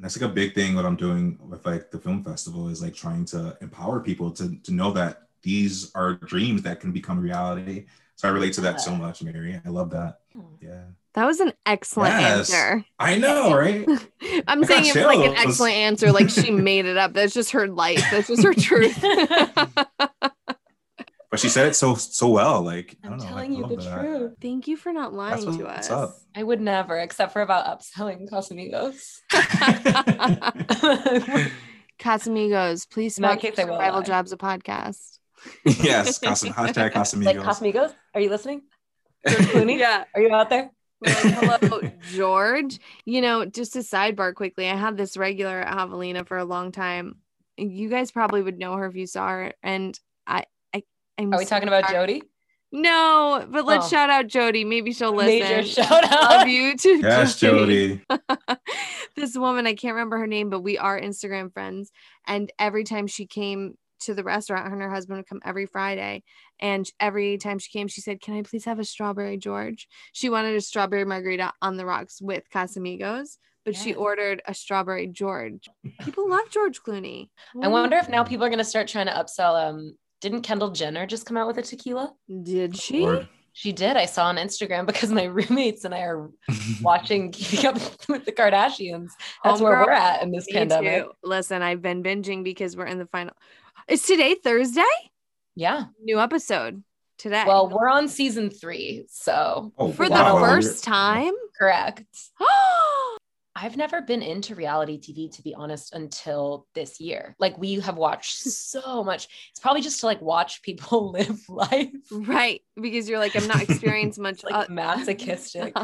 [0.00, 2.94] that's like a big thing what i'm doing with like the film festival is like
[2.94, 7.86] trying to empower people to to know that these are dreams that can become reality
[8.16, 10.40] so i relate to that so much mary i love that hmm.
[10.60, 12.50] yeah That was an excellent Yes.
[12.52, 12.84] answer.
[12.98, 13.84] i know right
[14.46, 16.12] I'm I saying got it's like an excellent answer.
[16.12, 17.14] Like she made it up.
[17.14, 18.02] That's just her life.
[18.12, 19.00] That's just her truth.
[21.30, 23.76] but she said it so so well like i don't know telling I you the
[23.76, 24.00] that.
[24.00, 24.32] truth.
[24.40, 25.92] Thank you for not lying That's to what's us.
[26.10, 26.16] up.
[26.36, 29.18] I would never, except for about upselling Casamigos.
[31.98, 34.06] Casamigos, please In that sponsor I will Survival lie.
[34.06, 35.18] Jobs a podcast.
[35.64, 37.24] yes Casam, hashtag Casamigos.
[37.24, 38.62] Like Casamigos, are you listening?
[39.28, 39.78] George Clooney?
[39.78, 40.04] Yeah.
[40.14, 40.70] Are you out there?
[41.00, 41.80] We're Hello,
[42.12, 42.78] George.
[43.04, 44.68] You know, just a sidebar quickly.
[44.68, 47.16] I had this regular at Javelina for a long time.
[47.56, 49.52] You guys probably would know her if you saw her.
[49.62, 50.82] And I, I,
[51.18, 51.94] I'm Are we so talking about sorry.
[52.06, 52.22] Jody?
[52.72, 53.88] No, but let's Oh.
[53.88, 54.64] shout out Jody.
[54.64, 55.40] Maybe she'll listen.
[55.40, 56.30] Major shout out.
[56.30, 57.00] Love you too.
[57.02, 58.00] yes jody
[59.16, 61.90] this woman, I can't remember her name, but we are Instagram friends.
[62.28, 65.66] And every time she came to the restaurant, her and her husband would come every
[65.66, 66.22] Friday.
[66.58, 69.88] And every time she came, she said, Can I please have a strawberry George?
[70.12, 75.06] She wanted a strawberry margarita on the rocks with Casamigos, but she ordered a strawberry
[75.06, 75.68] George.
[76.02, 77.28] People love George Clooney.
[77.62, 79.68] I wonder if now people are going to start trying to upsell.
[79.68, 82.12] Um, didn't Kendall Jenner just come out with a tequila?
[82.42, 83.00] Did she?
[83.00, 83.28] Lord.
[83.52, 83.96] She did.
[83.96, 86.30] I saw on Instagram because my roommates and I are
[86.82, 87.74] watching Keeping Up
[88.08, 89.10] with the Kardashians.
[89.44, 91.04] That's where we're at in this pandemic.
[91.04, 91.12] too.
[91.22, 93.34] Listen, I've been binging because we're in the final.
[93.88, 94.82] Is today Thursday?
[95.54, 95.86] Yeah.
[96.02, 96.82] New episode
[97.18, 97.44] today.
[97.46, 100.34] Well, we're on season three, so oh, for wow.
[100.34, 101.32] the first time.
[101.58, 102.06] correct.
[103.56, 107.34] I've never been into reality TV, to be honest, until this year.
[107.38, 109.28] Like we have watched so much.
[109.50, 111.90] It's probably just to like watch people live life.
[112.10, 112.62] right.
[112.80, 114.44] Because you're like, I'm not experiencing much.
[114.44, 115.74] Like uh, masochistic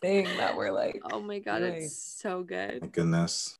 [0.00, 1.00] thing that we're like.
[1.12, 1.58] oh my God.
[1.60, 1.74] doing.
[1.74, 2.82] It's so good.
[2.82, 3.58] My goodness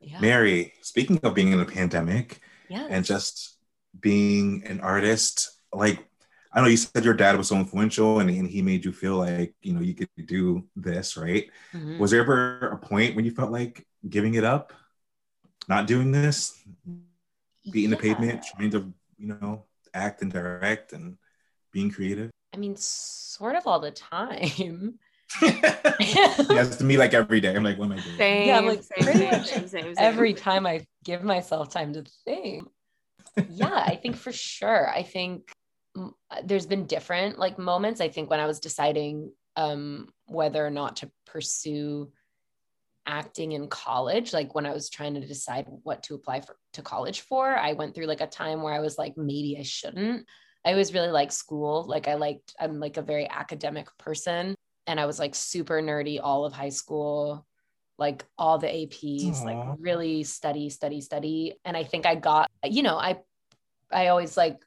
[0.00, 0.20] Yeah.
[0.20, 2.86] mary speaking of being in a pandemic Yeah.
[2.90, 3.58] and just
[4.00, 6.06] being an artist like
[6.52, 9.16] i know you said your dad was so influential and, and he made you feel
[9.16, 11.98] like you know you could do this right Mhm.
[11.98, 14.72] was there ever a point when you felt like giving it up
[15.68, 16.62] not doing this
[17.72, 18.02] beating the Yeah.
[18.02, 21.16] pavement trying to you know act and direct and
[21.72, 24.98] being creative I mean, sort of all the time.
[25.42, 28.48] yes to me like every day i'm like what am i doing Same.
[28.48, 29.94] Yeah, I'm like, same, pretty same, much same, same, same.
[29.98, 32.68] Every time I give myself time to think.
[33.48, 34.88] Yeah, I think for sure.
[34.88, 35.52] I think
[36.44, 38.00] there's been different like moments.
[38.00, 42.10] I think when I was deciding um, whether or not to pursue
[43.06, 46.82] acting in college, like when I was trying to decide what to apply for to
[46.82, 50.26] college for, I went through like a time where I was like, maybe I shouldn't.
[50.64, 51.84] I always really like school.
[51.86, 54.56] Like I liked, I'm like a very academic person.
[54.86, 57.46] And I was like super nerdy all of high school,
[57.98, 59.44] like all the APs, Aw.
[59.44, 61.54] like really study, study, study.
[61.64, 63.18] And I think I got, you know, I
[63.92, 64.58] I always like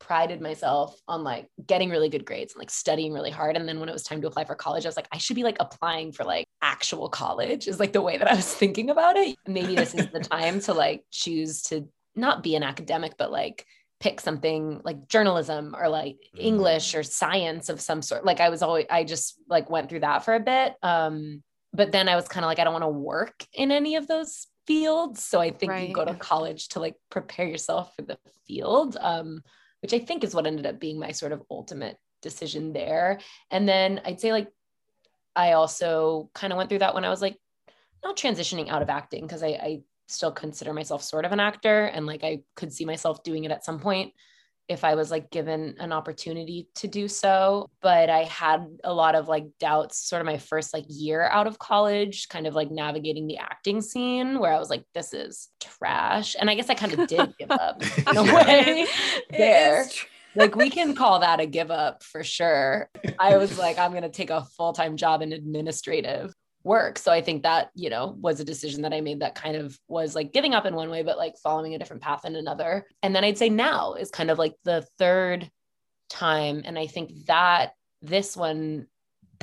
[0.00, 3.56] prided myself on like getting really good grades and like studying really hard.
[3.56, 5.36] And then when it was time to apply for college, I was like, I should
[5.36, 8.90] be like applying for like actual college, is like the way that I was thinking
[8.90, 9.36] about it.
[9.46, 13.66] Maybe this is the time to like choose to not be an academic, but like
[14.04, 18.22] pick something like journalism or like English or science of some sort.
[18.22, 20.74] Like I was always, I just like went through that for a bit.
[20.82, 23.96] Um, but then I was kind of like, I don't want to work in any
[23.96, 25.24] of those fields.
[25.24, 25.88] So I think Right.
[25.88, 29.42] you go to college to like prepare yourself for the field, um,
[29.80, 33.20] which I think is what ended up being my sort of ultimate decision there.
[33.50, 34.48] And then I'd say like
[35.34, 37.38] I also kind of went through that when I was like
[38.04, 41.84] not transitioning out of acting because I, I still consider myself sort of an actor
[41.86, 44.12] and like I could see myself doing it at some point
[44.68, 47.68] if I was like given an opportunity to do so.
[47.82, 51.46] But I had a lot of like doubts, sort of my first like year out
[51.46, 55.48] of college, kind of like navigating the acting scene where I was like, this is
[55.60, 56.34] trash.
[56.38, 58.44] And I guess I kind of did give up in a Yeah.
[58.44, 58.86] way
[59.30, 59.86] there.
[60.34, 62.88] Like we can call that a give up for sure.
[63.20, 66.32] I was like, I'm gonna take a full-time job in administrative
[66.64, 66.98] work.
[66.98, 69.78] So I think that, you know, was a decision that I made that kind of
[69.86, 72.86] was like giving up in one way, but like following a different path in another.
[73.02, 75.50] And then I'd say now is kind of like the third
[76.08, 76.62] time.
[76.64, 78.86] And I think that this one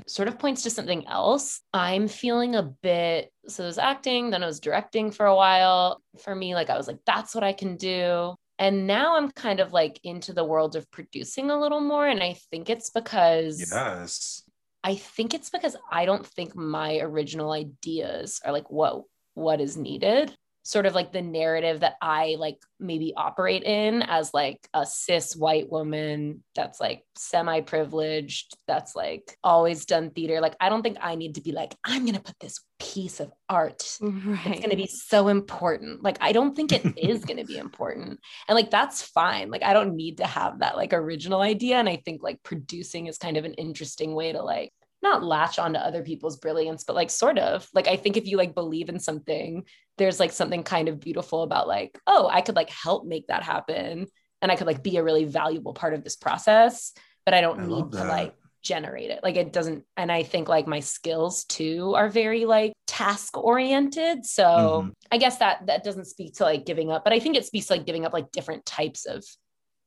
[0.07, 1.61] sort of points to something else.
[1.73, 6.01] I'm feeling a bit, so it was acting, then I was directing for a while.
[6.23, 8.35] For me, like I was like, that's what I can do.
[8.57, 12.07] And now I'm kind of like into the world of producing a little more.
[12.07, 14.43] And I think it's because Yes.
[14.83, 19.77] I think it's because I don't think my original ideas are like what what is
[19.77, 20.35] needed.
[20.63, 25.35] Sort of like the narrative that I like maybe operate in as like a cis
[25.35, 30.39] white woman that's like semi privileged, that's like always done theater.
[30.39, 33.19] Like, I don't think I need to be like, I'm going to put this piece
[33.19, 34.47] of art Right.
[34.47, 36.03] it's going to be so important.
[36.03, 38.19] Like, I don't think it is going to be important.
[38.47, 39.51] And like, that's fine.
[39.51, 41.77] Like, I don't need to have that like original idea.
[41.77, 45.57] And I think like producing is kind of an interesting way to like not latch
[45.59, 48.89] onto other people's brilliance, but like sort of like, I think if you like believe
[48.89, 49.65] in something,
[49.97, 53.43] there's like something kind of beautiful about like, oh, I could like help make that
[53.43, 54.07] happen.
[54.41, 56.93] And I could like be a really valuable part of this process,
[57.25, 58.33] but I don't I need to like
[58.63, 59.21] generate it.
[59.23, 64.25] Like it doesn't, and I think like my skills too are very like task oriented.
[64.25, 64.93] So Mhm.
[65.11, 67.67] I guess that that doesn't speak to like giving up, but I think it speaks
[67.67, 69.23] to like giving up like different types of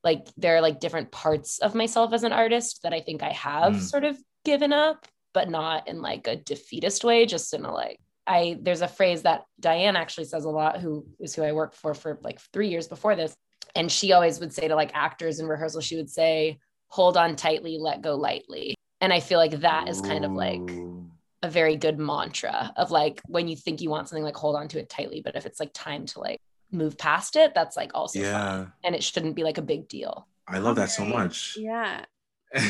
[0.03, 3.31] like there are like different parts of myself as an artist that I think I
[3.31, 3.81] have Mm.
[3.81, 7.99] sort of given up, but not in like a defeatist way, just in a like
[8.27, 11.75] I there's a phrase that Diane actually says a lot, who is who I worked
[11.75, 13.35] for for like three years before this.
[13.75, 17.35] And she always would say to like actors in rehearsal, she would say, hold on
[17.35, 18.75] tightly, let go lightly.
[19.01, 20.61] And I feel like that is kind of like
[21.43, 24.67] a very good mantra of like when you think you want something, like hold on
[24.69, 25.21] to it tightly.
[25.23, 26.39] But if it's like time to like
[26.71, 28.31] move past it, that's like also fine.
[28.31, 28.65] Yeah.
[28.83, 30.27] And it shouldn't be like a big deal.
[30.47, 31.57] I love that so much.
[31.59, 32.05] Yeah.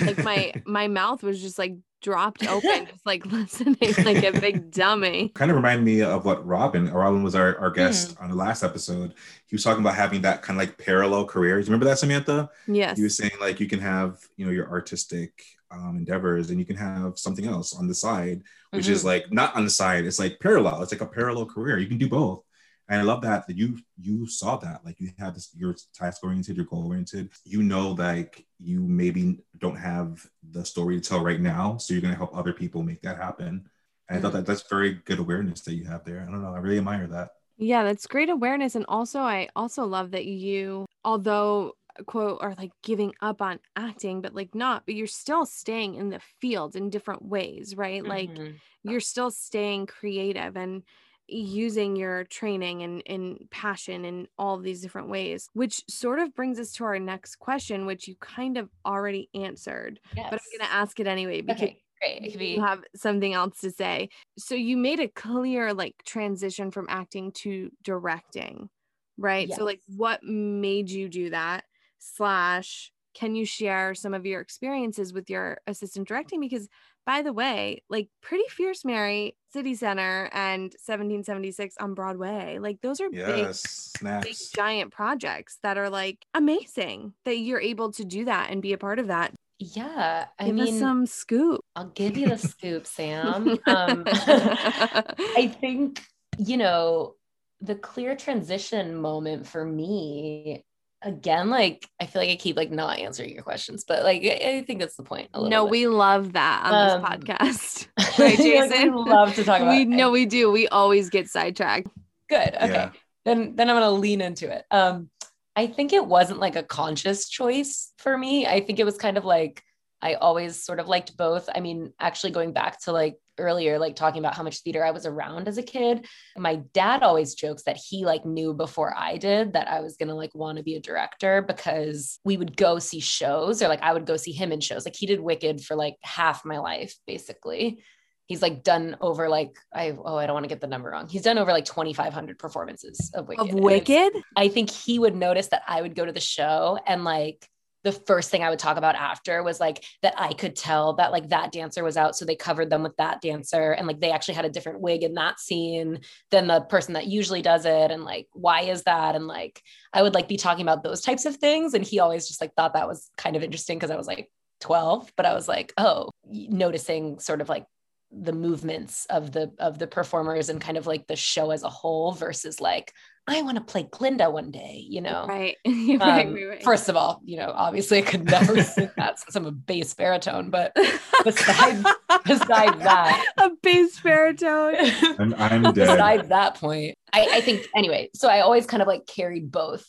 [0.06, 4.72] Like my my mouth was just like dropped open, just like listening like a big
[4.72, 5.30] dummy.
[5.30, 8.24] kind of remind me of what Robin, Robin was our, our guest Mm-hmm.
[8.24, 9.14] on the last episode.
[9.48, 11.68] He was talking about having that kind of like parallel careers.
[11.68, 12.50] Remember that, Samantha?
[12.68, 12.98] Yes.
[12.98, 16.66] He was saying like you can have, you know, your artistic um, endeavors and you
[16.66, 19.06] can have something else on the side, which is Mhm.
[19.06, 20.06] like not on the side.
[20.06, 20.84] It's like parallel.
[20.84, 21.80] It's like a parallel career.
[21.80, 22.44] You can do both.
[22.88, 26.24] And I love that that you you saw that like you have this you're task
[26.24, 27.32] oriented, you're goal oriented.
[27.44, 32.02] You know like you maybe don't have the story to tell right now, so you're
[32.02, 33.68] gonna help other people make that happen.
[34.10, 36.22] And I thought that that's very good awareness that you have there.
[36.22, 36.54] I don't know.
[36.54, 37.30] I really admire that.
[37.58, 38.76] Yeah, that's great awareness.
[38.76, 41.74] And also, I also love that you, although
[42.08, 46.10] quote, are like giving up on acting, but like not, but you're still staying in
[46.10, 48.06] the field in different ways, right?
[48.06, 48.60] Like Mhm.
[48.84, 50.84] you're still staying creative and
[51.28, 56.60] using your training and, and passion in all these different ways, which sort of brings
[56.60, 60.28] us to our next question, which you kind of already answered, yes.
[60.30, 62.38] but I'm going to ask it anyway because okay, great.
[62.38, 64.10] Be you have something else to say.
[64.38, 68.70] So you made a clear like transition from acting to directing,
[69.18, 69.52] right?
[69.52, 71.64] So like what made you do that?
[72.00, 76.42] Slash, can you share some of your experiences with your assistant directing?
[76.42, 76.68] Because
[77.06, 83.00] by the way, like Pretty Fierce Mary, City Center, and 1776 on Broadway, like those
[83.00, 83.62] are big Yes.
[84.02, 84.50] big Snaps.
[84.52, 88.78] giant projects that are like amazing that you're able to do that and be a
[88.78, 89.34] part of that.
[89.60, 90.26] yeah.
[90.40, 91.62] I Give us mean, some scoop.
[91.76, 93.58] I'll give you the scoop, Sam.
[93.68, 96.02] Um, I think,
[96.38, 97.16] you know,
[97.62, 100.66] the clear transition moment for me,
[101.06, 104.58] again, like, I feel like I keep like not answering your questions, but like, I,
[104.58, 105.30] I think that's the point.
[105.34, 105.72] A little No, bit.
[105.72, 107.88] we love that on Um, this podcast.
[108.20, 108.94] Right, You're like, Jason?
[108.96, 109.88] we love to talk about we it.
[109.88, 110.52] no, we do.
[110.52, 111.88] We always get sidetracked.
[112.28, 112.56] Good.
[112.56, 112.68] Okay.
[112.74, 112.92] Yeah.
[113.24, 114.66] Then then I'm gonna lean into it.
[114.72, 115.10] Um,
[115.56, 118.46] I think it wasn't like a conscious choice for me.
[118.46, 119.64] I think it was kind of like
[120.02, 121.50] I always sort of liked both.
[121.54, 124.92] I mean, actually going back to like earlier, like talking about how much theater I
[124.92, 126.06] was around as a kid,
[126.38, 130.10] my dad always jokes that he like knew before I did that I was going
[130.10, 133.82] to like want to be a director because we would go see shows or like
[133.82, 134.86] I would go see him in shows.
[134.86, 137.84] Like he did Wicked for like half my life, basically.
[138.28, 141.08] He's like done over like I oh I don't want to get the number wrong.
[141.08, 143.50] He's done over like 2,500 performances of Wicked.
[143.50, 144.14] Of Wicked?
[144.36, 147.48] I think he would notice that I would go to the show and like
[147.86, 151.12] the first thing I would talk about after was like that I could tell that
[151.12, 152.16] like that dancer was out.
[152.16, 155.04] So they covered them with that dancer and like they actually had a different wig
[155.04, 156.00] in that scene
[156.32, 157.92] than the person that usually does it.
[157.92, 159.16] And like, why is that?
[159.16, 159.62] And like,
[159.94, 161.76] I would like be talking about those types of things.
[161.76, 164.32] And he always just like thought that was kind of interesting because I was like
[164.62, 167.68] 12, but I was like, oh, noticing sort of like
[168.12, 171.70] the movements of the of the performers and kind of like the show as a
[171.70, 172.94] whole versus like
[173.28, 175.26] I want to play Glinda one day, you know.
[175.28, 175.58] Right.
[175.96, 176.64] Um, right, right, right.
[176.64, 179.94] First of all, you know, obviously I could never sing that since I'm a bass
[179.94, 180.76] baritone, but
[181.24, 181.86] besides
[182.26, 184.76] besides that, a bass baritone.
[185.20, 185.76] I'm, I'm dead.
[185.76, 189.86] besides that point, I, I think anyway, so I always kind of like carried both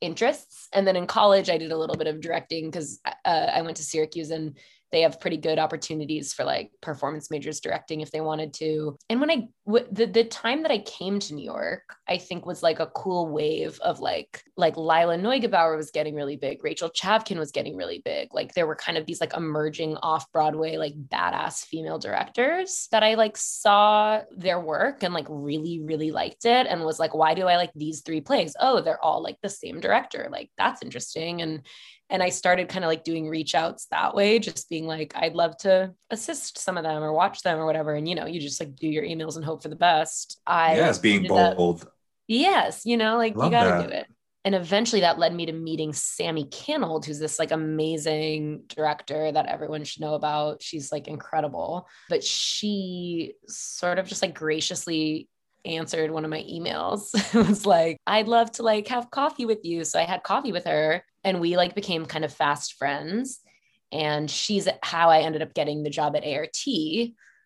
[0.00, 0.68] interests.
[0.72, 3.78] And then in college, I did a little bit of directing because uh, I went
[3.78, 4.58] to Syracuse and
[4.96, 8.96] they have pretty good opportunities for like performance majors directing if they wanted to.
[9.10, 12.46] And when I w- the the time that I came to New York, I think
[12.46, 16.88] was like a cool wave of like like Lila Neugebauer was getting really big, Rachel
[16.88, 18.32] Chavkin was getting really big.
[18.32, 23.02] Like there were kind of these like emerging off Broadway like badass female directors that
[23.02, 27.34] I like saw their work and like really really liked it and was like why
[27.34, 28.56] do I like these three plays?
[28.58, 30.28] Oh, they're all like the same director.
[30.32, 31.66] Like that's interesting and
[32.08, 35.34] and I started kind of like doing reach outs that way, just being like, I'd
[35.34, 37.94] love to assist some of them or watch them or whatever.
[37.94, 40.40] And, you know, you just like do your emails and hope for the best.
[40.46, 41.88] I, yes, being ended up- bold.
[42.28, 43.88] yes, you know, like you got to that.
[43.88, 44.06] do it.
[44.44, 49.46] And eventually that led me to meeting Sammi Cannold, who's this like amazing director that
[49.46, 50.62] everyone should know about.
[50.62, 51.88] She's like incredible.
[52.08, 55.28] But she sort of just like graciously
[55.64, 57.08] answered one of my emails.
[57.34, 59.82] it was like, I'd love to like have coffee with you.
[59.82, 63.40] So I had coffee with her and we like became kind of fast friends.
[63.92, 66.64] And she's how I ended up getting the job at ART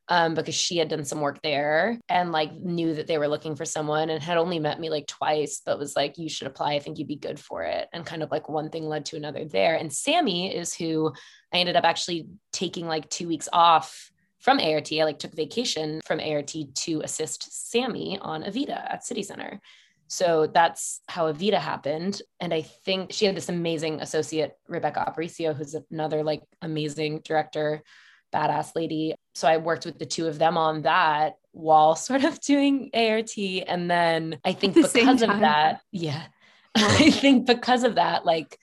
[0.09, 3.57] um, because she had done some work there and like knew that they were looking
[3.57, 6.75] for someone and had only met me like twice, but was like, you should apply.
[6.75, 7.89] I think you'd be good for it.
[7.93, 9.77] And kind of like one thing led to another there.
[9.77, 11.13] And Sammi is who
[11.53, 14.11] I ended up actually taking like two weeks off
[14.41, 14.93] from ART.
[14.93, 19.61] I like took vacation from ART to assist Sammi on Evita at City Center.
[20.11, 22.21] So that's how Evita happened.
[22.41, 27.85] And I think she had this amazing associate, Rebecca Aparicio, who's another like amazing director,
[28.35, 29.15] badass lady.
[29.37, 33.39] So I worked with the two of them on that while sort of doing ART.
[33.39, 36.25] And then I think the because of that, yeah,
[36.75, 38.59] I think because of that, like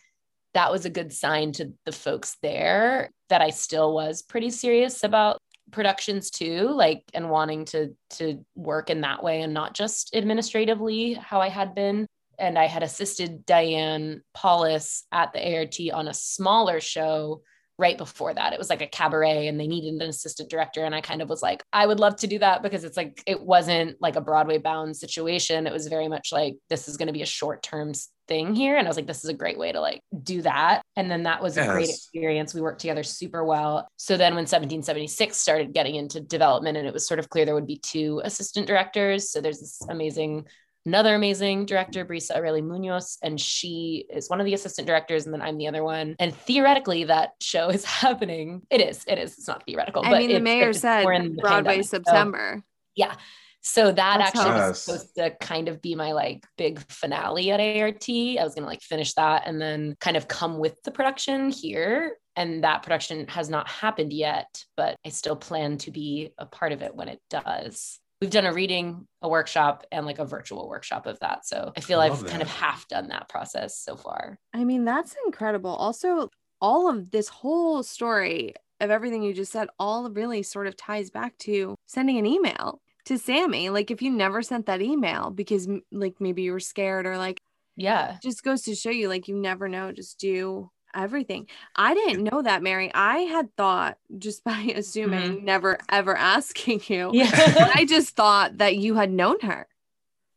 [0.53, 5.01] that was a good sign to the folks there that I still was pretty serious
[5.01, 5.37] about
[5.71, 11.13] productions too like and wanting to to work in that way and not just administratively
[11.13, 12.07] how I had been.
[12.39, 17.41] And I had assisted Diane Paulus at the ART on a smaller show
[17.79, 18.53] right before that.
[18.53, 20.83] It was like a cabaret and they needed an assistant director.
[20.83, 23.21] And I kind of was like, I would love to do that because it's like,
[23.27, 25.67] it wasn't like a Broadway bound situation.
[25.67, 27.93] It was very much like, this is going to be a short term
[28.27, 28.77] thing here.
[28.77, 30.81] And I was like, this is a great way to like do that.
[30.95, 32.53] And then that was a great experience.
[32.53, 33.87] We worked together super well.
[33.97, 37.55] So then when 1776 started getting into development and it was sort of clear there
[37.55, 39.31] would be two assistant directors.
[39.31, 40.45] So there's this amazing
[40.87, 45.33] another amazing director, Brisa Areli Munoz, and she is one of the assistant directors, and
[45.33, 46.15] then I'm the other one.
[46.19, 48.61] And theoretically, that show is happening.
[48.69, 49.03] It is.
[49.07, 49.37] It is.
[49.37, 50.03] It's not theoretical.
[50.05, 52.63] I but mean, the mayor it's- said we're in the Broadway pandemic, so- September.
[52.95, 53.15] yeah.
[53.61, 57.51] So that That's actually how- was supposed to kind of be my like big finale
[57.51, 58.05] at ART.
[58.09, 62.15] I was gonna like finish that and then kind of come with the production here.
[62.37, 66.71] And that production has not happened yet, but I still plan to be a part
[66.71, 67.99] of it when it does.
[68.21, 71.45] We've done a reading, a workshop, and like a virtual workshop of that.
[71.45, 74.39] So I feel I I've love kind of half done that process so far.
[74.53, 75.71] I mean, that's incredible.
[75.71, 76.29] Also,
[76.61, 81.09] all of this whole story of everything you just said, all really sort of ties
[81.09, 83.69] back to sending an email to Sammi.
[83.69, 87.41] Like, if you never sent that email because, like, maybe you were scared or like,
[87.75, 88.19] Yeah.
[88.23, 89.91] just goes to show you, like, you never know.
[89.91, 91.47] Just do everything.
[91.75, 92.91] I didn't know that, Mary.
[92.93, 95.45] I had thought just by assuming, mm-hmm.
[95.45, 97.29] never ever asking you, Yeah.
[97.75, 99.67] I just thought that you had known her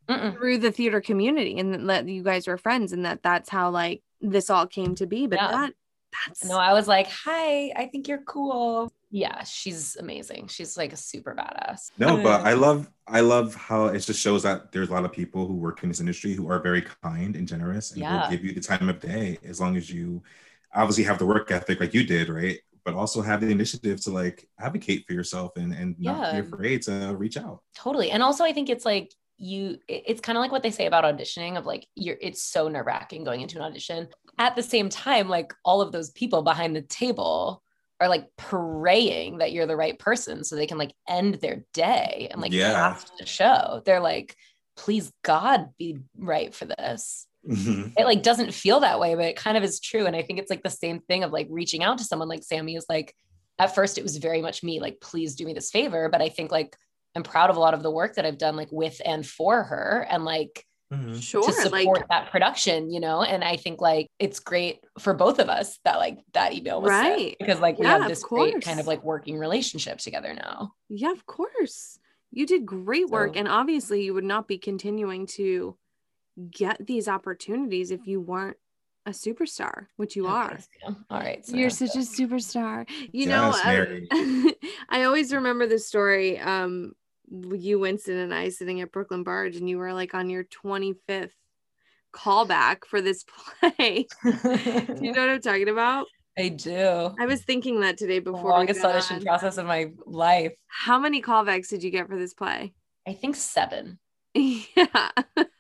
[0.09, 0.35] Mm-mm.
[0.37, 4.03] through the theater community and that you guys were friends and that that's how like
[4.21, 5.27] this all came to be.
[5.27, 5.51] But Yeah.
[5.51, 5.73] that
[6.27, 8.93] that's No, I was like, hi, I think you're cool.
[9.13, 10.49] yeah, she's amazing.
[10.49, 11.91] She's like a super badass.
[11.99, 15.05] No, oh, but I love I love how it just shows that there's a lot
[15.05, 18.23] of people who work in this industry who are very kind and generous and Yeah.
[18.25, 20.23] will give you the time of day as long as you
[20.75, 22.59] obviously have the work ethic like you did, right?
[22.85, 26.41] But also have the initiative to like advocate for yourself and and not Yeah.
[26.41, 27.61] be afraid to reach out.
[27.75, 28.11] Totally.
[28.11, 31.05] And also I think it's like you it's kind of like what they say about
[31.05, 34.09] auditioning of like you're it's so nerve-wracking going into an audition.
[34.39, 37.63] At the same time, like all of those people behind the table
[38.01, 42.29] are like praying that you're the right person so they can like end their day
[42.31, 42.73] and like Yeah.
[42.73, 43.83] cast the show.
[43.85, 44.37] They're like,
[44.77, 47.27] please God be right for this.
[47.49, 47.93] Mm-hmm.
[47.97, 50.07] it like doesn't feel that way, but it kind of is true.
[50.07, 52.43] And I think it's like the same thing of like reaching out to someone like
[52.43, 53.15] Sammi is like,
[53.59, 56.09] at first it was very much me, like, please do me this favor.
[56.11, 56.77] But I think like
[57.15, 59.63] I'm proud of a lot of the work that I've done like with and for
[59.63, 61.19] her and like mm-hmm.
[61.19, 61.43] Sure.
[61.43, 63.23] to Like support that production, you know?
[63.23, 66.91] And I think like it's great for both of us that like that email was
[66.93, 67.37] sent, Right.
[67.39, 70.73] because like we Yeah, have this great kind of like working relationship together now.
[70.89, 71.99] Yeah, of course.
[72.33, 73.35] You did great work.
[73.35, 75.77] So- And obviously, you would not be continuing to
[76.51, 78.57] get these opportunities if you weren't
[79.07, 80.59] a superstar, which you are.
[80.87, 81.45] All right.
[81.45, 82.89] so You're now- such a superstar.
[83.13, 83.53] You Yes, know,
[84.13, 84.55] I,
[84.89, 86.39] I always remember the story.
[86.39, 86.93] Um,
[87.31, 91.31] you, Winston, and I sitting at Brooklyn Barge, and you were like on your 25th
[92.13, 93.25] callback for this
[93.61, 94.07] play.
[94.25, 94.31] Do
[95.01, 96.07] you know what I'm talking about?
[96.39, 97.15] I do.
[97.19, 98.45] I was thinking that today before.
[98.45, 99.23] we longest audition on.
[99.23, 100.53] process of my life.
[100.69, 102.73] How many callbacks did you get for this play?
[103.07, 103.99] I think seven.
[104.35, 105.11] yeah.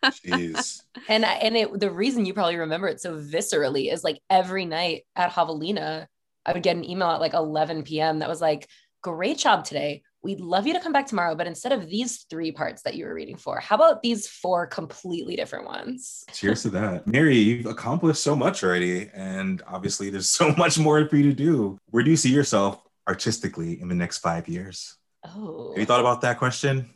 [0.04, 0.82] Jeez.
[1.08, 4.64] And I- and it the reason you probably remember it so viscerally is like every
[4.64, 6.06] night at Javelina,
[6.46, 8.20] I would get an email at like 11 p.m.
[8.20, 8.68] that was like,
[9.02, 10.02] "Great job today.
[10.22, 13.06] We'd love you to come back tomorrow, but instead of these three parts that you
[13.06, 17.06] were reading for, how about these four completely different ones?" Cheers to that.
[17.06, 19.10] Mary, you've accomplished so much already.
[19.14, 21.78] And obviously, there's so much more for you to do.
[21.90, 24.96] Where do you see yourself artistically in the next five years?
[25.24, 26.88] Oh, Have you thought about that question?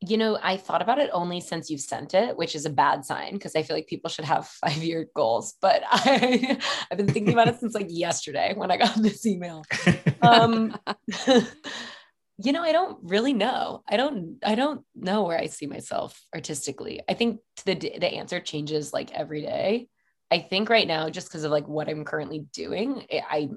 [0.00, 3.04] You know, I thought about it only since you've sent it, which is a bad
[3.04, 5.54] sign because I feel like people should have five year goals.
[5.60, 6.58] But I,
[6.90, 9.62] I've been thinking about it since like yesterday when I got this email.
[10.22, 10.74] Um,
[12.38, 13.82] you know, I don't really know.
[13.86, 14.38] I don't.
[14.42, 17.02] I don't know where I see myself artistically.
[17.08, 19.88] I think the the answer changes like every day.
[20.30, 23.48] I think right now, just because of like what I'm currently doing, I I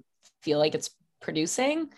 [0.42, 0.90] feel like it's
[1.22, 1.90] producing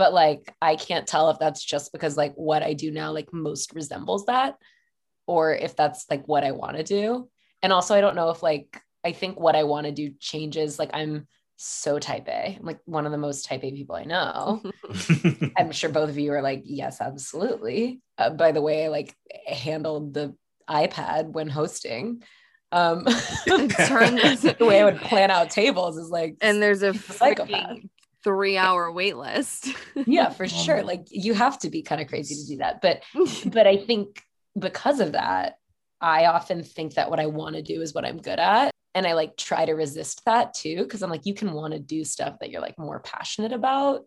[0.00, 3.34] but like I can't tell if that's just because like what I do now like
[3.34, 4.56] most resembles that
[5.26, 7.28] or if that's like what I want to do.
[7.62, 10.78] And also I don't know if like I think what I want to do changes
[10.78, 11.28] like I'm
[11.58, 12.56] so type A.
[12.58, 14.62] I'm like one of the most type A people I know.
[15.58, 18.00] I'm sure both of you are like yes, absolutely.
[18.16, 19.14] Uh, by the way, I like
[19.46, 20.34] handled the
[20.66, 22.22] iPad when hosting.
[22.72, 23.04] Um
[23.86, 27.90] Turn the way I would plan out tables is like and there's a psychopath freaking
[28.22, 29.68] three hour wait list.
[30.06, 30.82] yeah for sure.
[30.82, 32.80] Like you have to be kind of crazy to do that.
[32.80, 33.02] But
[33.52, 34.22] but i think
[34.58, 35.54] because of that
[36.00, 38.70] i often think that what i want to do is what i'm good at.
[38.94, 41.78] And i like try to resist that too because i'm like you can want to
[41.78, 44.06] do stuff that you're like more passionate about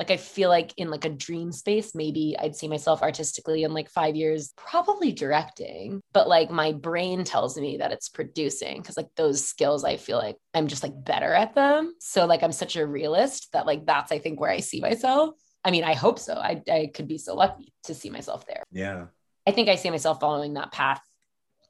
[0.00, 3.72] like i feel like in like a dream space maybe i'd see myself artistically in
[3.72, 8.96] like five years probably directing but like my brain tells me that it's producing because
[8.96, 12.50] like those skills i feel like i'm just like better at them so like i'm
[12.50, 15.34] such a realist that like that's i think where i see myself
[15.64, 18.64] i mean i hope so i, I could be so lucky to see myself there
[18.72, 19.06] yeah.
[19.46, 21.02] I think I see myself following that path.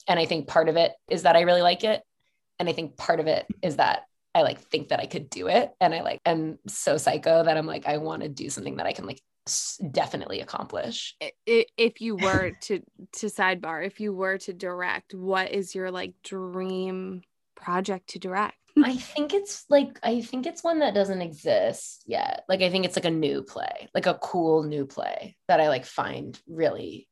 [0.08, 2.02] And I think part of it is that I really like it.
[2.58, 4.02] And I think part of it is that
[4.34, 5.70] I like think that I could do it.
[5.80, 8.86] And I like am so psycho that I'm like, I want to do something that
[8.86, 9.20] I can like
[9.90, 11.16] definitely accomplish.
[11.46, 12.80] If you were to
[13.14, 17.22] to sidebar, if you were to direct, what is your like dream
[17.56, 18.56] project to direct?
[18.84, 22.44] I think it's like I think it's one that doesn't exist yet.
[22.48, 25.68] Like I think it's like a new play, like a cool new play that I
[25.68, 27.08] like find really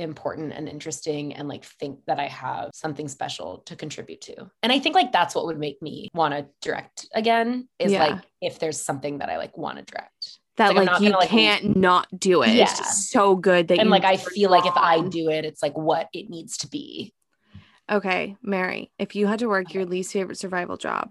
[0.00, 4.50] important and interesting and like think that I have something special to contribute to.
[4.62, 8.04] And I think like that's what would make me want to direct again is Yeah.
[8.04, 10.38] like if there's something that I like want to direct.
[10.56, 12.48] That I'm like, you gonna, like, can't not do it.
[12.48, 12.76] It's Yeah.
[12.76, 15.76] just so good that and like I feel like if I do it, it's like
[15.76, 17.14] what it needs to be.
[17.90, 21.10] Okay, Mary, if you had to work your least favorite survival job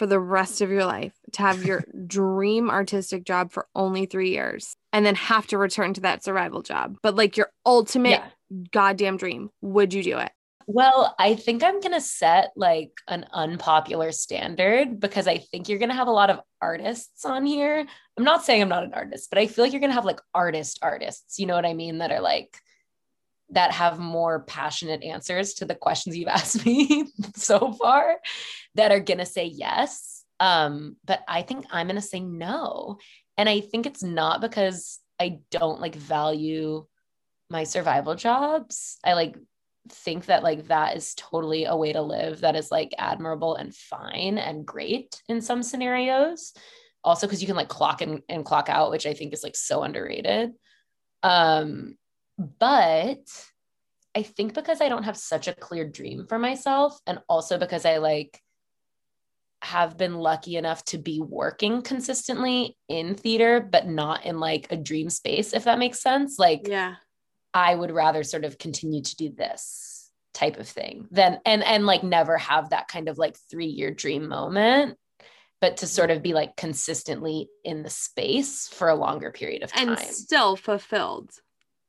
[0.00, 4.30] for the rest of your life, to have your dream artistic job for only three
[4.30, 8.30] years, and then have to return to that survival job, but like your ultimate Yeah.
[8.72, 10.32] goddamn dream, would you do it?
[10.66, 15.78] Well, I think I'm going to set like an unpopular standard because I think you're
[15.78, 17.86] going to have a lot of artists on here.
[18.16, 20.06] I'm not saying I'm not an artist, but I feel like you're going to have
[20.06, 21.98] like artist artists, you know what I mean?
[21.98, 22.56] That are like,
[23.50, 28.16] that have more passionate answers to the questions you've asked me so far
[28.74, 30.24] that are going to say yes.
[30.38, 32.98] Um, but I think I'm going to say no.
[33.36, 36.86] And I think it's not because I don't like value
[37.50, 38.98] my survival jobs.
[39.04, 39.36] I like
[39.88, 43.74] think that like that is totally a way to live that is like admirable and
[43.74, 46.52] fine and great in some scenarios.
[47.02, 49.56] Also, because you can like clock in and clock out, which I think is like
[49.56, 50.52] so underrated.
[51.22, 51.96] Um,
[52.38, 53.24] but
[54.14, 57.84] I think because I don't have such a clear dream for myself, and also because
[57.86, 58.40] I like
[59.62, 64.76] have been lucky enough to be working consistently in theater, but not in like a
[64.76, 66.38] dream space, if that makes sense.
[66.38, 66.96] Like, yeah,
[67.52, 71.86] I would rather sort of continue to do this type of thing than and and
[71.86, 74.96] like never have that kind of like three year dream moment
[75.60, 79.72] but to sort of be like consistently in the space for a longer period of
[79.72, 81.32] time and still fulfilled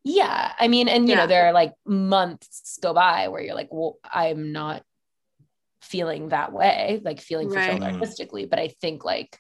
[0.03, 1.21] yeah i mean and you Yeah.
[1.21, 4.83] know there are like months go by where you're like well i'm not
[5.81, 7.93] feeling that way like feeling fulfilled Right.
[7.93, 9.39] artistically but i think like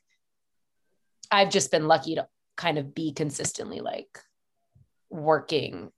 [1.31, 2.27] i've just been lucky to
[2.57, 4.19] kind of be consistently like
[5.09, 5.91] working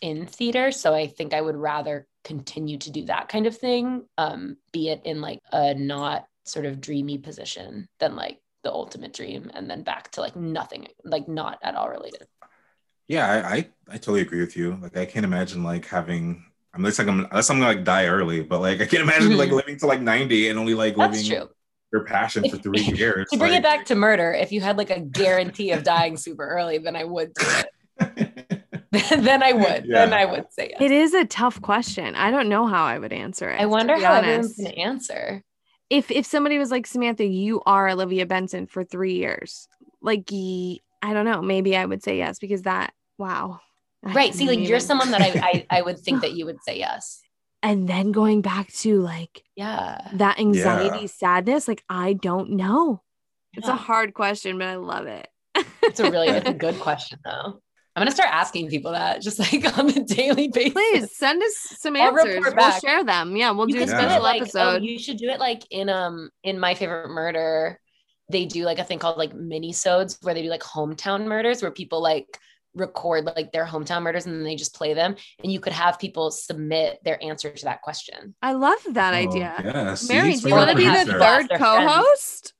[0.00, 4.04] in theater so i think i would rather continue to do that kind of thing
[4.18, 9.12] um be it in like a not sort of dreamy position than like the ultimate
[9.12, 12.26] dream and then back to like nothing like not at all related
[13.08, 14.76] Yeah, I, I I totally agree with you.
[14.82, 16.44] Like I can't imagine like having
[16.76, 19.02] I mean, it's like I'm unless I'm gonna like die early, but like I can't
[19.02, 19.56] imagine like mm-hmm.
[19.56, 21.48] living to like 90 and only like That's living true.
[21.90, 23.28] your passion for three years.
[23.30, 26.18] to bring like, it back to murder, if you had like a guarantee of dying
[26.18, 27.66] super early, then I would do it.
[29.18, 29.86] then I would.
[29.88, 30.80] Then I would say yes.
[30.80, 32.14] It is a tough question.
[32.14, 33.60] I don't know how I would answer it.
[33.60, 34.58] I wonder to be how everyone's honest.
[34.58, 35.42] gonna answer.
[35.88, 39.66] If if somebody was like Samantha, you are Olivia Benson for three years,
[40.02, 43.60] like I don't know, maybe I would say yes because that wow.
[44.04, 44.34] I Right.
[44.34, 47.20] See, like you're someone that I, I I would think that you would say yes.
[47.62, 49.98] and then going back to like Yeah.
[50.14, 51.06] that anxiety, Yeah.
[51.06, 53.02] sadness, like I don't know.
[53.54, 55.26] It's a hard question, but I love it.
[55.82, 57.60] It's a really it's a good question though.
[57.96, 60.74] I'm gonna start asking people that just like on a daily basis.
[60.74, 62.54] Please send us some I'll answers.
[62.54, 63.34] We'll share them.
[63.36, 64.00] Yeah, we'll you do a could Yeah.
[64.00, 64.82] do special it like episode.
[64.82, 67.80] oh, you should do it like in um in my favorite murder
[68.28, 71.62] they do like a thing called like mini sodes where they do like hometown murders
[71.62, 72.26] where people like
[72.76, 75.98] record like their hometown murders and then they just play them and you could have
[75.98, 79.54] people submit their answer to that question I love that oh, idea.
[79.64, 82.52] Yeah, see, Mary, it's do you like want to be the third co-host?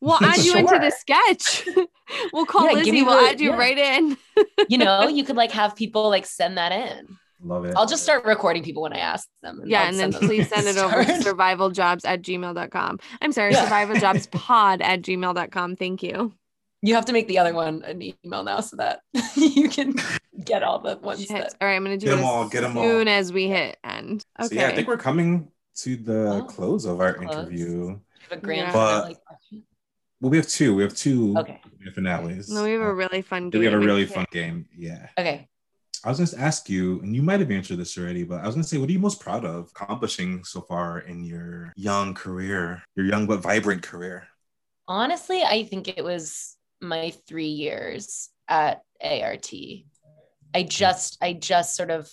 [0.00, 1.66] We'll add you into the sketch.
[2.32, 2.92] we'll call Yeah, give Lizzie.
[2.92, 3.56] me We'll the- add you yeah.
[3.56, 4.16] right in.
[4.68, 7.74] you know you could like have people like send that in Love it.
[7.76, 10.66] i'll just start recording people when i ask them yeah, I'll and then please send
[10.68, 11.36] it over to Start.
[11.36, 12.98] survivaljobs at gmail.com.
[13.20, 13.68] I'm sorry, Yeah.
[13.68, 15.76] survivaljobspod at gmail.com.
[15.76, 16.32] Thank you.
[16.82, 19.00] You have to make the other one an email now so that
[19.36, 19.94] you can
[20.44, 22.50] get all the ones that All right, I'm gonna do Get it 'em all, as
[22.50, 22.82] get 'em all.
[22.84, 24.24] soon as we hit end.
[24.40, 24.56] So, Okay.
[24.56, 27.30] yeah, I think we're coming to the Oh, close of our close.
[27.32, 27.98] interview.
[28.28, 28.72] have a grand Yeah.
[28.72, 29.22] But-
[30.20, 30.74] Well, we have two.
[30.76, 31.60] We have two Okay.
[31.94, 32.48] finales.
[32.48, 33.58] no, we have a really fun game.
[33.60, 34.68] we have a I really can't- fun game.
[34.76, 35.08] Yeah.
[35.18, 35.48] okay
[36.04, 38.46] I was going to ask you, and you might have answered this already, but I
[38.46, 41.72] was going to say, what are you most proud of accomplishing so far in your
[41.76, 44.26] young career, your young but vibrant career?
[44.88, 49.50] honestly i think it was my three years at art
[50.54, 52.10] i just i just sort of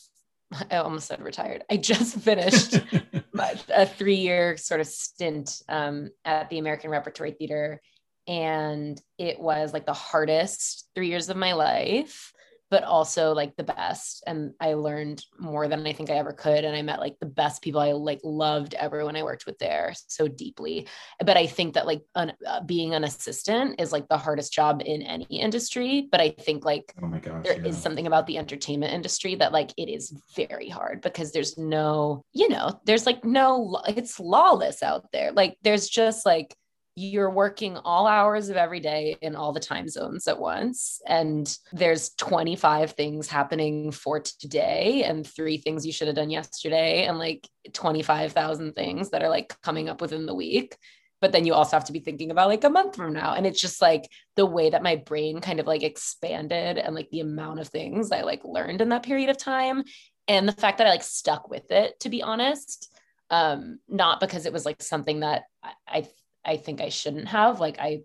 [0.71, 1.63] i almost said retired.
[1.69, 2.79] I just finished
[3.33, 7.81] my, a three year sort of stint um, at the american repertory theater.
[8.27, 12.31] And it was like the hardest three years of my life
[12.69, 16.63] but also like the best and i learned more than i think i ever could
[16.63, 19.93] and i met like the best people i like loved everyone i worked with there
[20.07, 20.87] so deeply
[21.25, 24.81] but i think that like an, uh, being an assistant is like the hardest job
[24.85, 27.43] in any industry but i think like Oh my gosh.
[27.43, 27.81] there is yeah.
[27.81, 32.49] something about the entertainment industry that like it is very hard because there's no you
[32.49, 36.55] know there's like no it's lawless out there like there's just like
[36.99, 41.01] you're working all hours of every day in all the time zones at once.
[41.07, 47.05] And there's 25 things happening for today and three things you should have done yesterday
[47.05, 50.77] and like 25,000 things that are like coming up within the week.
[51.21, 53.33] But then you also have to be thinking about like a month from now.
[53.33, 57.09] And it's just like the way that my brain kind of like expanded and like
[57.11, 59.83] the amount of things I like learned in that period of time
[60.27, 62.93] and the fact that I like stuck with it to be honest
[63.31, 65.43] um not because it was like something that
[65.87, 66.07] I
[66.45, 68.01] I, think I shouldn't have like I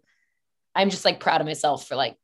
[0.75, 2.17] I'm just like proud of myself for like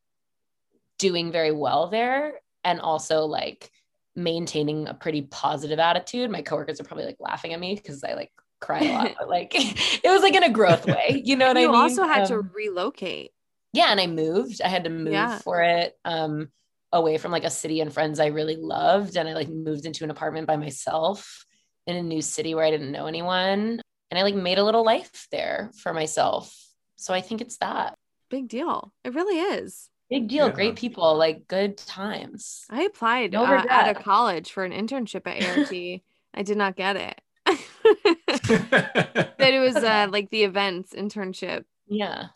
[0.99, 2.33] doing very well there
[2.63, 3.71] and also like
[4.15, 8.13] maintaining a pretty positive attitude my coworkers are probably like laughing at me because I
[8.13, 11.47] like cry a lot but like it was like in a growth way you know
[11.47, 13.31] what you I mean You also had to Um, relocate.
[13.73, 15.39] yeah and i moved i had to move Yeah.
[15.39, 16.49] for it um
[16.91, 20.03] away from like a city and friends i really loved and i like moved into
[20.03, 21.45] an apartment by myself
[21.87, 23.81] in a new city where i didn't know anyone
[24.11, 26.55] and i like made a little life there for myself
[26.97, 27.95] so i think it's that
[28.31, 28.91] Big deal.
[29.03, 29.89] It really is.
[30.09, 30.47] Big deal.
[30.47, 30.53] Yeah.
[30.53, 31.17] Great people.
[31.17, 32.63] Like good times.
[32.69, 35.73] I applied No uh, at a college for an internship at ART.
[36.33, 37.19] I did not get it.
[37.45, 41.65] that it was uh, like the events internship.
[41.87, 42.27] Yeah.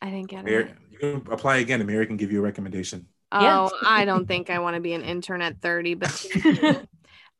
[0.00, 0.76] I didn't get Mary, it.
[0.90, 3.08] you can apply again and Mary can give you a recommendation.
[3.32, 3.68] Oh, Yeah.
[3.88, 6.26] I don't think I want to be an intern at 30, but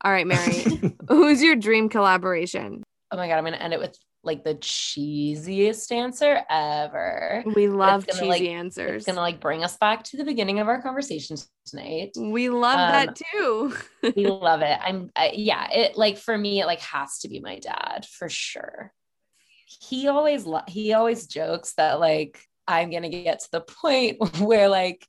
[0.03, 0.65] all right, Mary.
[1.07, 2.83] Who's your dream collaboration?
[3.15, 7.43] Oh my god, I'm gonna end it with like the cheesiest answer ever.
[7.55, 8.97] We love gonna, cheesy like- answers.
[8.97, 12.11] It's gonna like bring us back to the beginning of our conversation tonight.
[12.17, 13.73] we love Um, that too.
[14.15, 14.77] we love it.
[14.83, 18.27] I'm I, yeah, it like for me it like has to be my dad for
[18.29, 18.91] sure.
[19.67, 24.17] He always lo- he always jokes that like I'm going to get to the point
[24.39, 25.05] where like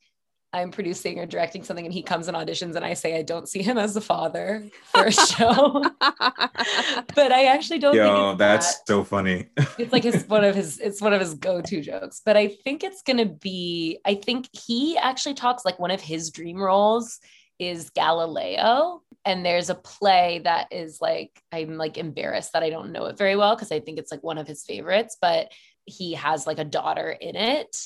[0.52, 3.48] I'm producing or directing something and he comes in auditions and I say I don't
[3.48, 5.84] see him as the father for a show.
[6.00, 9.48] but I actually don't think Yo, it's that's that so funny.
[9.78, 12.84] it's like his one of his it's one of his go-to jokes but i think
[12.84, 17.18] it's gonna be i think he actually talks like one of his dream roles
[17.58, 22.92] is galileo and there's a play that is like i'm like embarrassed that i don't
[22.92, 25.50] know it very well because i think it's like one of his favorites but
[25.84, 27.76] he has like a daughter in it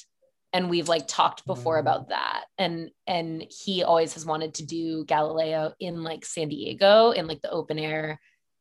[0.52, 5.04] and we've like talked before about that and and he always has wanted to do
[5.04, 8.18] galileo in like san diego in like the open air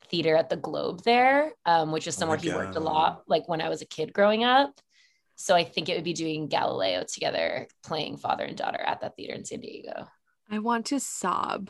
[0.10, 3.24] theater at the Globe there, um, which is Oh my somewhere he worked a lot,
[3.28, 4.74] like when I was a kid growing up.
[5.36, 9.16] So I think it would be doing Galileo together, playing father and daughter at that
[9.16, 10.08] theater in San Diego.
[10.52, 11.70] I want to sob.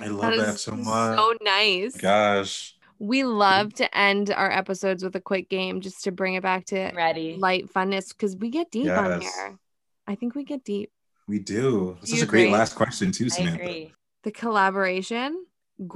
[0.00, 1.18] I love that so much.
[1.18, 1.96] So nice.
[1.96, 2.73] Gosh.
[2.98, 6.66] We love to end our episodes with a quick game just to bring it back
[6.66, 7.36] to Ready?
[7.36, 9.58] light funness because we get deep on here.
[10.06, 10.90] I think we get deep.
[11.26, 11.96] We do.
[12.00, 13.62] This Do is a great last question too, I Samantha.
[13.62, 13.92] agree.
[14.22, 15.44] The collaboration.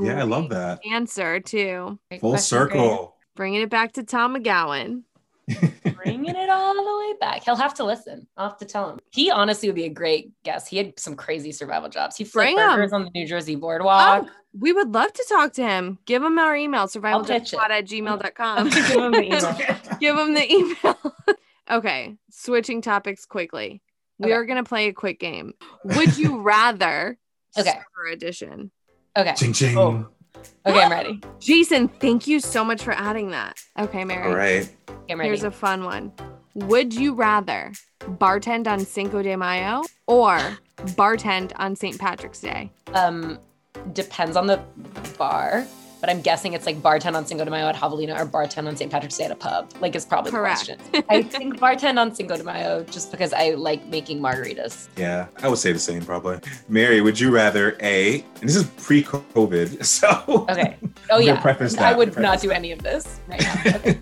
[0.02, 0.80] Yeah, I love that.
[0.90, 1.98] Answer too.
[2.10, 2.72] Great Full question, Grace.
[2.72, 3.14] circle.
[3.36, 5.02] Bringing it back to Tom McGowan.
[5.94, 7.44] Bringing it all the way back.
[7.44, 8.26] He'll have to listen.
[8.36, 8.98] I'll have to tell him.
[9.10, 10.68] He honestly would be a great guest.
[10.68, 12.16] He had some crazy survival jobs.
[12.16, 12.70] He flipped Bring him.
[12.76, 14.24] burgers on the New Jersey boardwalk.
[14.26, 15.98] Oh, we would love to talk to him.
[16.06, 17.02] Give him our email, pitch it.
[17.02, 18.68] survivaljobspod at gmail.com.
[18.70, 19.98] Give him the email.
[20.00, 21.14] Give him the email.
[21.70, 23.82] okay, switching topics quickly.
[24.18, 24.32] We Okay.
[24.34, 25.54] are going to play a quick game.
[25.84, 27.18] Would you rather?
[27.58, 27.70] Okay.
[27.72, 28.70] Server edition.
[29.16, 29.34] Okay.
[29.34, 29.76] Ching ching.
[29.76, 30.06] Oh.
[30.66, 31.20] Okay, I'm ready.
[31.40, 33.58] Jason, thank you so much for adding that.
[33.78, 34.28] Okay, Mary.
[34.28, 34.68] All right.
[35.10, 35.28] I'm ready.
[35.28, 36.12] Here's a fun one.
[36.54, 40.38] Would you rather bartend on Cinco de Mayo or
[40.78, 41.98] bartend on St.
[41.98, 42.70] Patrick's Day?
[42.94, 43.38] um
[43.92, 44.60] depends on the
[45.16, 45.66] bar
[46.00, 48.76] but i'm guessing it's like bartend on cinco de mayo at javelina or bartend on
[48.76, 50.66] st patrick's day at a pub like it's probably Correct.
[50.66, 54.88] the question i think bartend on cinco de mayo just because i like making margaritas
[54.96, 56.38] Yeah, I would say the same probably.
[56.68, 60.76] Mary, would you rather A, and this is pre-COVID, so okay
[61.10, 63.98] oh I'm yeah preface i would preface not do any of this right now okay.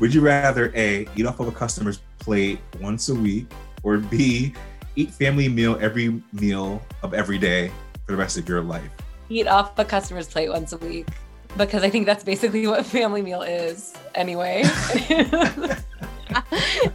[0.00, 3.46] would you rather A, eat off of a customer's plate once a week,
[3.82, 4.54] or B,
[4.96, 7.70] eat family meal every meal of every day
[8.06, 8.90] for the rest of your life?
[9.28, 11.08] Eat off a customer's plate once a week
[11.56, 14.62] because i think that's basically what family meal is anyway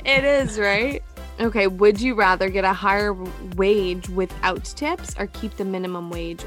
[0.06, 1.04] it is, right?
[1.40, 3.16] Okay, would you rather get a higher
[3.56, 6.44] wage without tips or keep the minimum wage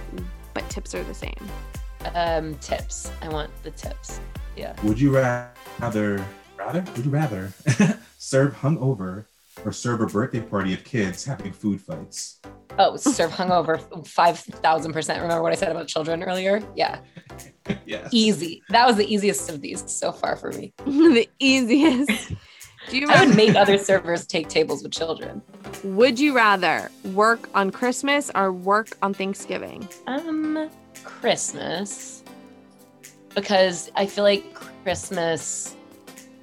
[0.54, 1.48] but tips are the same?
[2.14, 4.20] um tips i want the tips
[4.56, 6.24] yeah Would you rather
[6.58, 7.52] rather would you rather
[8.18, 9.26] serve hungover
[9.64, 12.40] or serve a birthday party of kids having food fights?
[12.78, 17.00] oh serve hungover 5000% remember what i said about children earlier yeah
[17.86, 18.08] yes.
[18.12, 18.62] easy.
[18.68, 20.72] That was the easiest of these so far for me.
[20.84, 22.32] the easiest.
[22.88, 25.42] Do you I would make other servers take tables with children.
[25.84, 29.88] Would you rather work on Christmas or work on Thanksgiving?
[30.06, 30.70] Um,
[31.04, 32.24] Christmas,
[33.34, 35.76] because I feel like Christmas.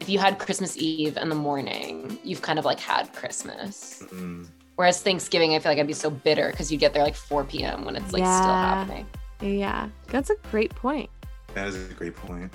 [0.07, 4.01] If you had Christmas Eve in the morning, you've kind of like had Christmas.
[4.05, 4.47] Mm,
[4.77, 7.43] Whereas Thanksgiving, I feel like I'd be so bitter because you get there like 4
[7.43, 7.83] p.m.
[7.83, 9.05] when it's like still happening.
[9.41, 11.09] Yeah, that's a great point.
[11.55, 12.53] that is a great point.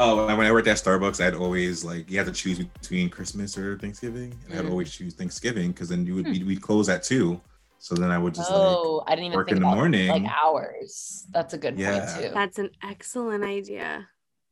[0.00, 3.56] Oh, when I worked at Starbucks, I'd always like you had to choose between Christmas
[3.56, 4.70] or Thanksgiving, and I'd Mm.
[4.72, 7.40] always choose Thanksgiving because then you would we'd, we'd close at two,
[7.78, 10.08] so then I would just like oh, I didn't even work think in the morning.
[10.08, 11.24] like hours.
[11.30, 12.00] That's a good Yeah.
[12.16, 12.34] point too.
[12.34, 14.08] That's an excellent idea.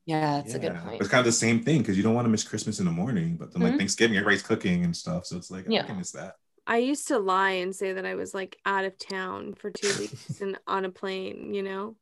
[0.09, 1.01] Yeah, that's a good point.
[1.01, 2.91] It's kind of the same thing because you don't want to miss Christmas in the
[2.93, 3.79] morning, but then like Mhm.
[3.79, 5.83] Thanksgiving, everybody's cooking and stuff, so it's like Yeah.
[5.83, 6.35] I can miss that.
[6.67, 9.93] I used to lie and say that I was like out of town for two
[9.99, 11.97] weeks and on a plane, you know?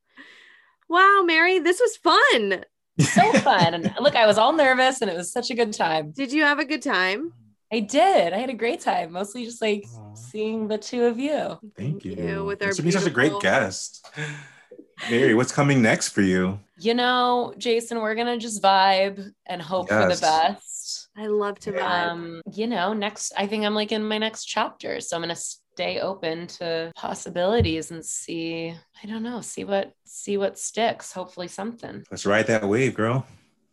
[0.88, 2.64] Wow, Mary, this was fun.
[3.00, 3.74] so fun.
[3.74, 6.12] And look, I was all nervous and it was such a good time.
[6.12, 7.32] Did you have a good time?
[7.72, 8.32] I did.
[8.32, 9.10] I had a great time.
[9.12, 10.14] Mostly just like Aw.
[10.14, 11.58] seeing the two of you.
[11.76, 12.12] Thank you.
[12.14, 14.06] you, with our Thanks for being such a great guest.
[15.10, 16.60] Mary, what's coming next for you?
[16.78, 21.08] You know, Jason, we're gonna just vibe and hope for the best.
[21.16, 22.08] I love to vibe.
[22.10, 25.00] Um, you know, next, I think I'm like in my next chapter.
[25.00, 29.92] So I'm going to stay open to possibilities and see, I don't know, see what,
[30.04, 31.12] see what sticks.
[31.12, 32.04] Hopefully something.
[32.10, 33.26] Let's ride that wave, girl.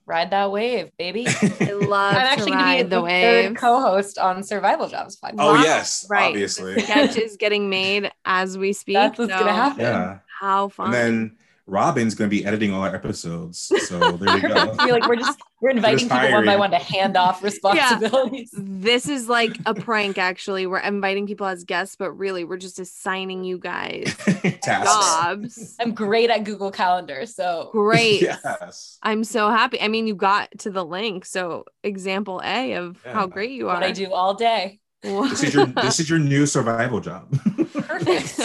[0.06, 1.28] Ride that wave, baby.
[1.60, 3.47] I love I'm to actually going to be the the wave.
[3.49, 5.36] third co-host on Survival Jobs podcast.
[5.39, 5.64] Oh, Wow.
[5.64, 6.28] yes, Right.
[6.30, 6.76] obviously.
[6.76, 8.95] The sketch is getting made as we speak.
[8.95, 9.82] That's what's gonna happen.
[9.82, 10.20] Yeah.
[10.39, 10.88] How fun.
[10.88, 13.72] And then Robin's going to be editing all our episodes.
[13.88, 14.53] So there you go.
[14.80, 18.49] I feel like we're just we're inviting people one by one to hand off responsibilities.
[18.53, 20.66] this is like a prank, actually.
[20.68, 24.14] We're inviting people as guests, but really, we're just assigning you guys
[24.61, 24.93] Tasks.
[24.93, 25.76] jobs.
[25.80, 28.22] I'm great at Google Calendar, so Great.
[28.22, 28.97] Yes.
[29.01, 29.80] I'm so happy.
[29.80, 31.24] I mean, you got to the link.
[31.26, 33.76] So, example A of how great you are.
[33.76, 34.80] what I do all day.
[35.01, 37.30] This is your this is your new survival job.
[37.74, 38.39] Perfect.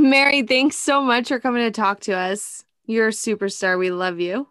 [0.00, 2.64] Mary, thanks so much for coming to talk to us.
[2.86, 3.78] You're a superstar.
[3.78, 4.48] We love you.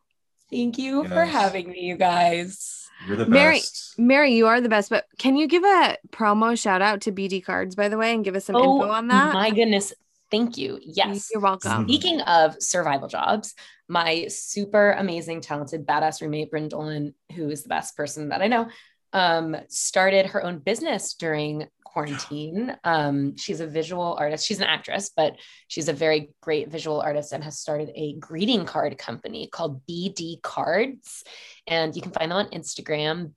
[0.52, 2.88] Thank you for having me, you guys.
[3.08, 3.97] You're the Mary, best.
[3.97, 4.89] Mary, you are the best.
[4.89, 8.24] But can you give a promo shout out to BD Cards, by the way, and
[8.24, 9.34] give us some oh info on that?
[9.34, 9.93] my goodness.
[10.32, 10.80] Thank you.
[10.84, 11.30] Yes.
[11.32, 11.84] You're welcome.
[11.88, 13.56] Speaking of survival jobs,
[13.88, 18.47] my super amazing, talented, badass roommate, Bryn Dolan, who is the best person that I
[18.47, 18.70] know,
[19.14, 22.76] um, started her own business during quarantine.
[22.84, 24.46] Um, she's a visual artist.
[24.46, 25.36] She's an actress, but
[25.68, 30.42] she's a very great visual artist and has started a greeting card company called BD
[30.42, 31.24] Cards.
[31.68, 33.34] And you can find them on Instagram,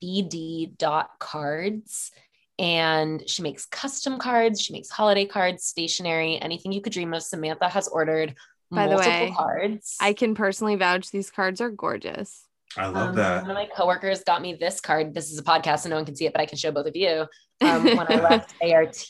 [0.77, 2.11] bd.cards.
[2.59, 7.23] And she makes custom cards, she makes holiday cards, stationery, anything you could dream of.
[7.23, 8.35] Samantha has ordered
[8.69, 9.97] By the way, cards.
[9.99, 12.47] I can personally vouch these cards are gorgeous.
[12.77, 13.41] I love Um, that.
[13.43, 15.13] One of my coworkers got me this card.
[15.13, 16.87] This is a podcast, so no one can see it, but I can show both
[16.87, 17.25] of you.
[17.61, 19.05] Um, when I left ART,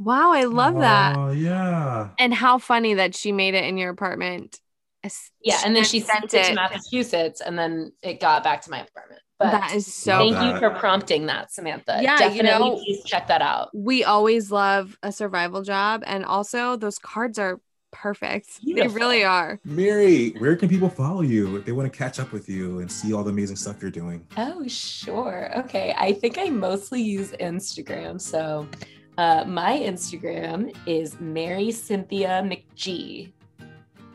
[0.00, 1.16] Wow, I love that.
[1.16, 2.10] Oh yeah.
[2.20, 4.60] And how funny that she made it in your apartment.
[5.42, 8.70] Yeah, and then she sent sent it to Massachusetts, and then it got back to
[8.70, 9.22] my apartment.
[9.38, 12.00] But That is so thank Love you for prompting that, Samantha.
[12.02, 13.70] Yeah, you definitely know- please check that out.
[13.72, 17.60] we always love a survival job and also those cards are
[17.90, 22.18] perfect they really are Mary, where can people follow you if they want to catch
[22.20, 24.26] up with you and see all the amazing stuff you're doing?
[24.36, 25.50] Oh, sure.
[25.58, 25.94] Okay.
[25.96, 28.20] I think I mostly use Instagram.
[28.20, 28.68] So
[29.16, 33.32] uh, my Instagram is Mary Cynthia McGee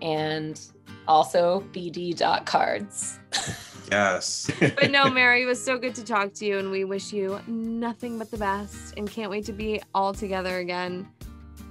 [0.02, 0.60] and
[1.08, 3.20] also bd.cards.
[3.92, 4.50] Yes.
[4.60, 7.40] but no mary it was so good to talk to you and we wish you
[7.48, 11.08] nothing but the best and can't wait to be all together again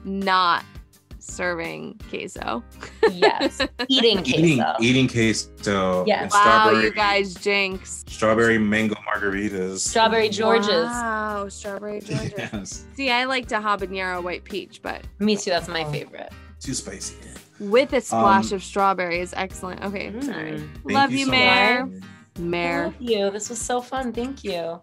[0.04, 0.62] not
[1.22, 2.62] serving queso
[3.12, 3.60] Yes.
[3.88, 4.76] Eating eating queso.
[4.80, 6.32] eating queso Yes.
[6.32, 9.78] wow strawberry you guys jinx strawberry mango margaritas.
[9.78, 10.68] Strawberry Georges.
[10.86, 12.84] wow strawberry georges yes.
[12.94, 15.50] see i like to habanero white peach but Me too.
[15.50, 16.32] That's my favorite.
[16.60, 17.16] Too spicy.
[17.60, 20.68] with a splash Um, of strawberry is excellent okay sorry Mm.
[20.74, 21.86] Thank love you, so Mayor.
[21.86, 22.02] much.
[22.38, 22.90] Mare.
[22.98, 23.30] Thank you.
[23.30, 24.10] This was so fun.
[24.12, 24.80] Thank you.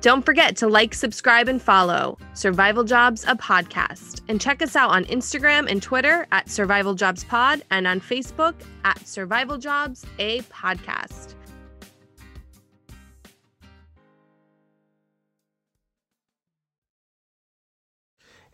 [0.00, 4.20] Don't forget to like, subscribe, and follow Survival Jobs, a podcast.
[4.28, 8.54] And check us out on Instagram and Twitter at Survival Jobs Pod and on Facebook
[8.84, 11.34] at Survival Jobs, a podcast.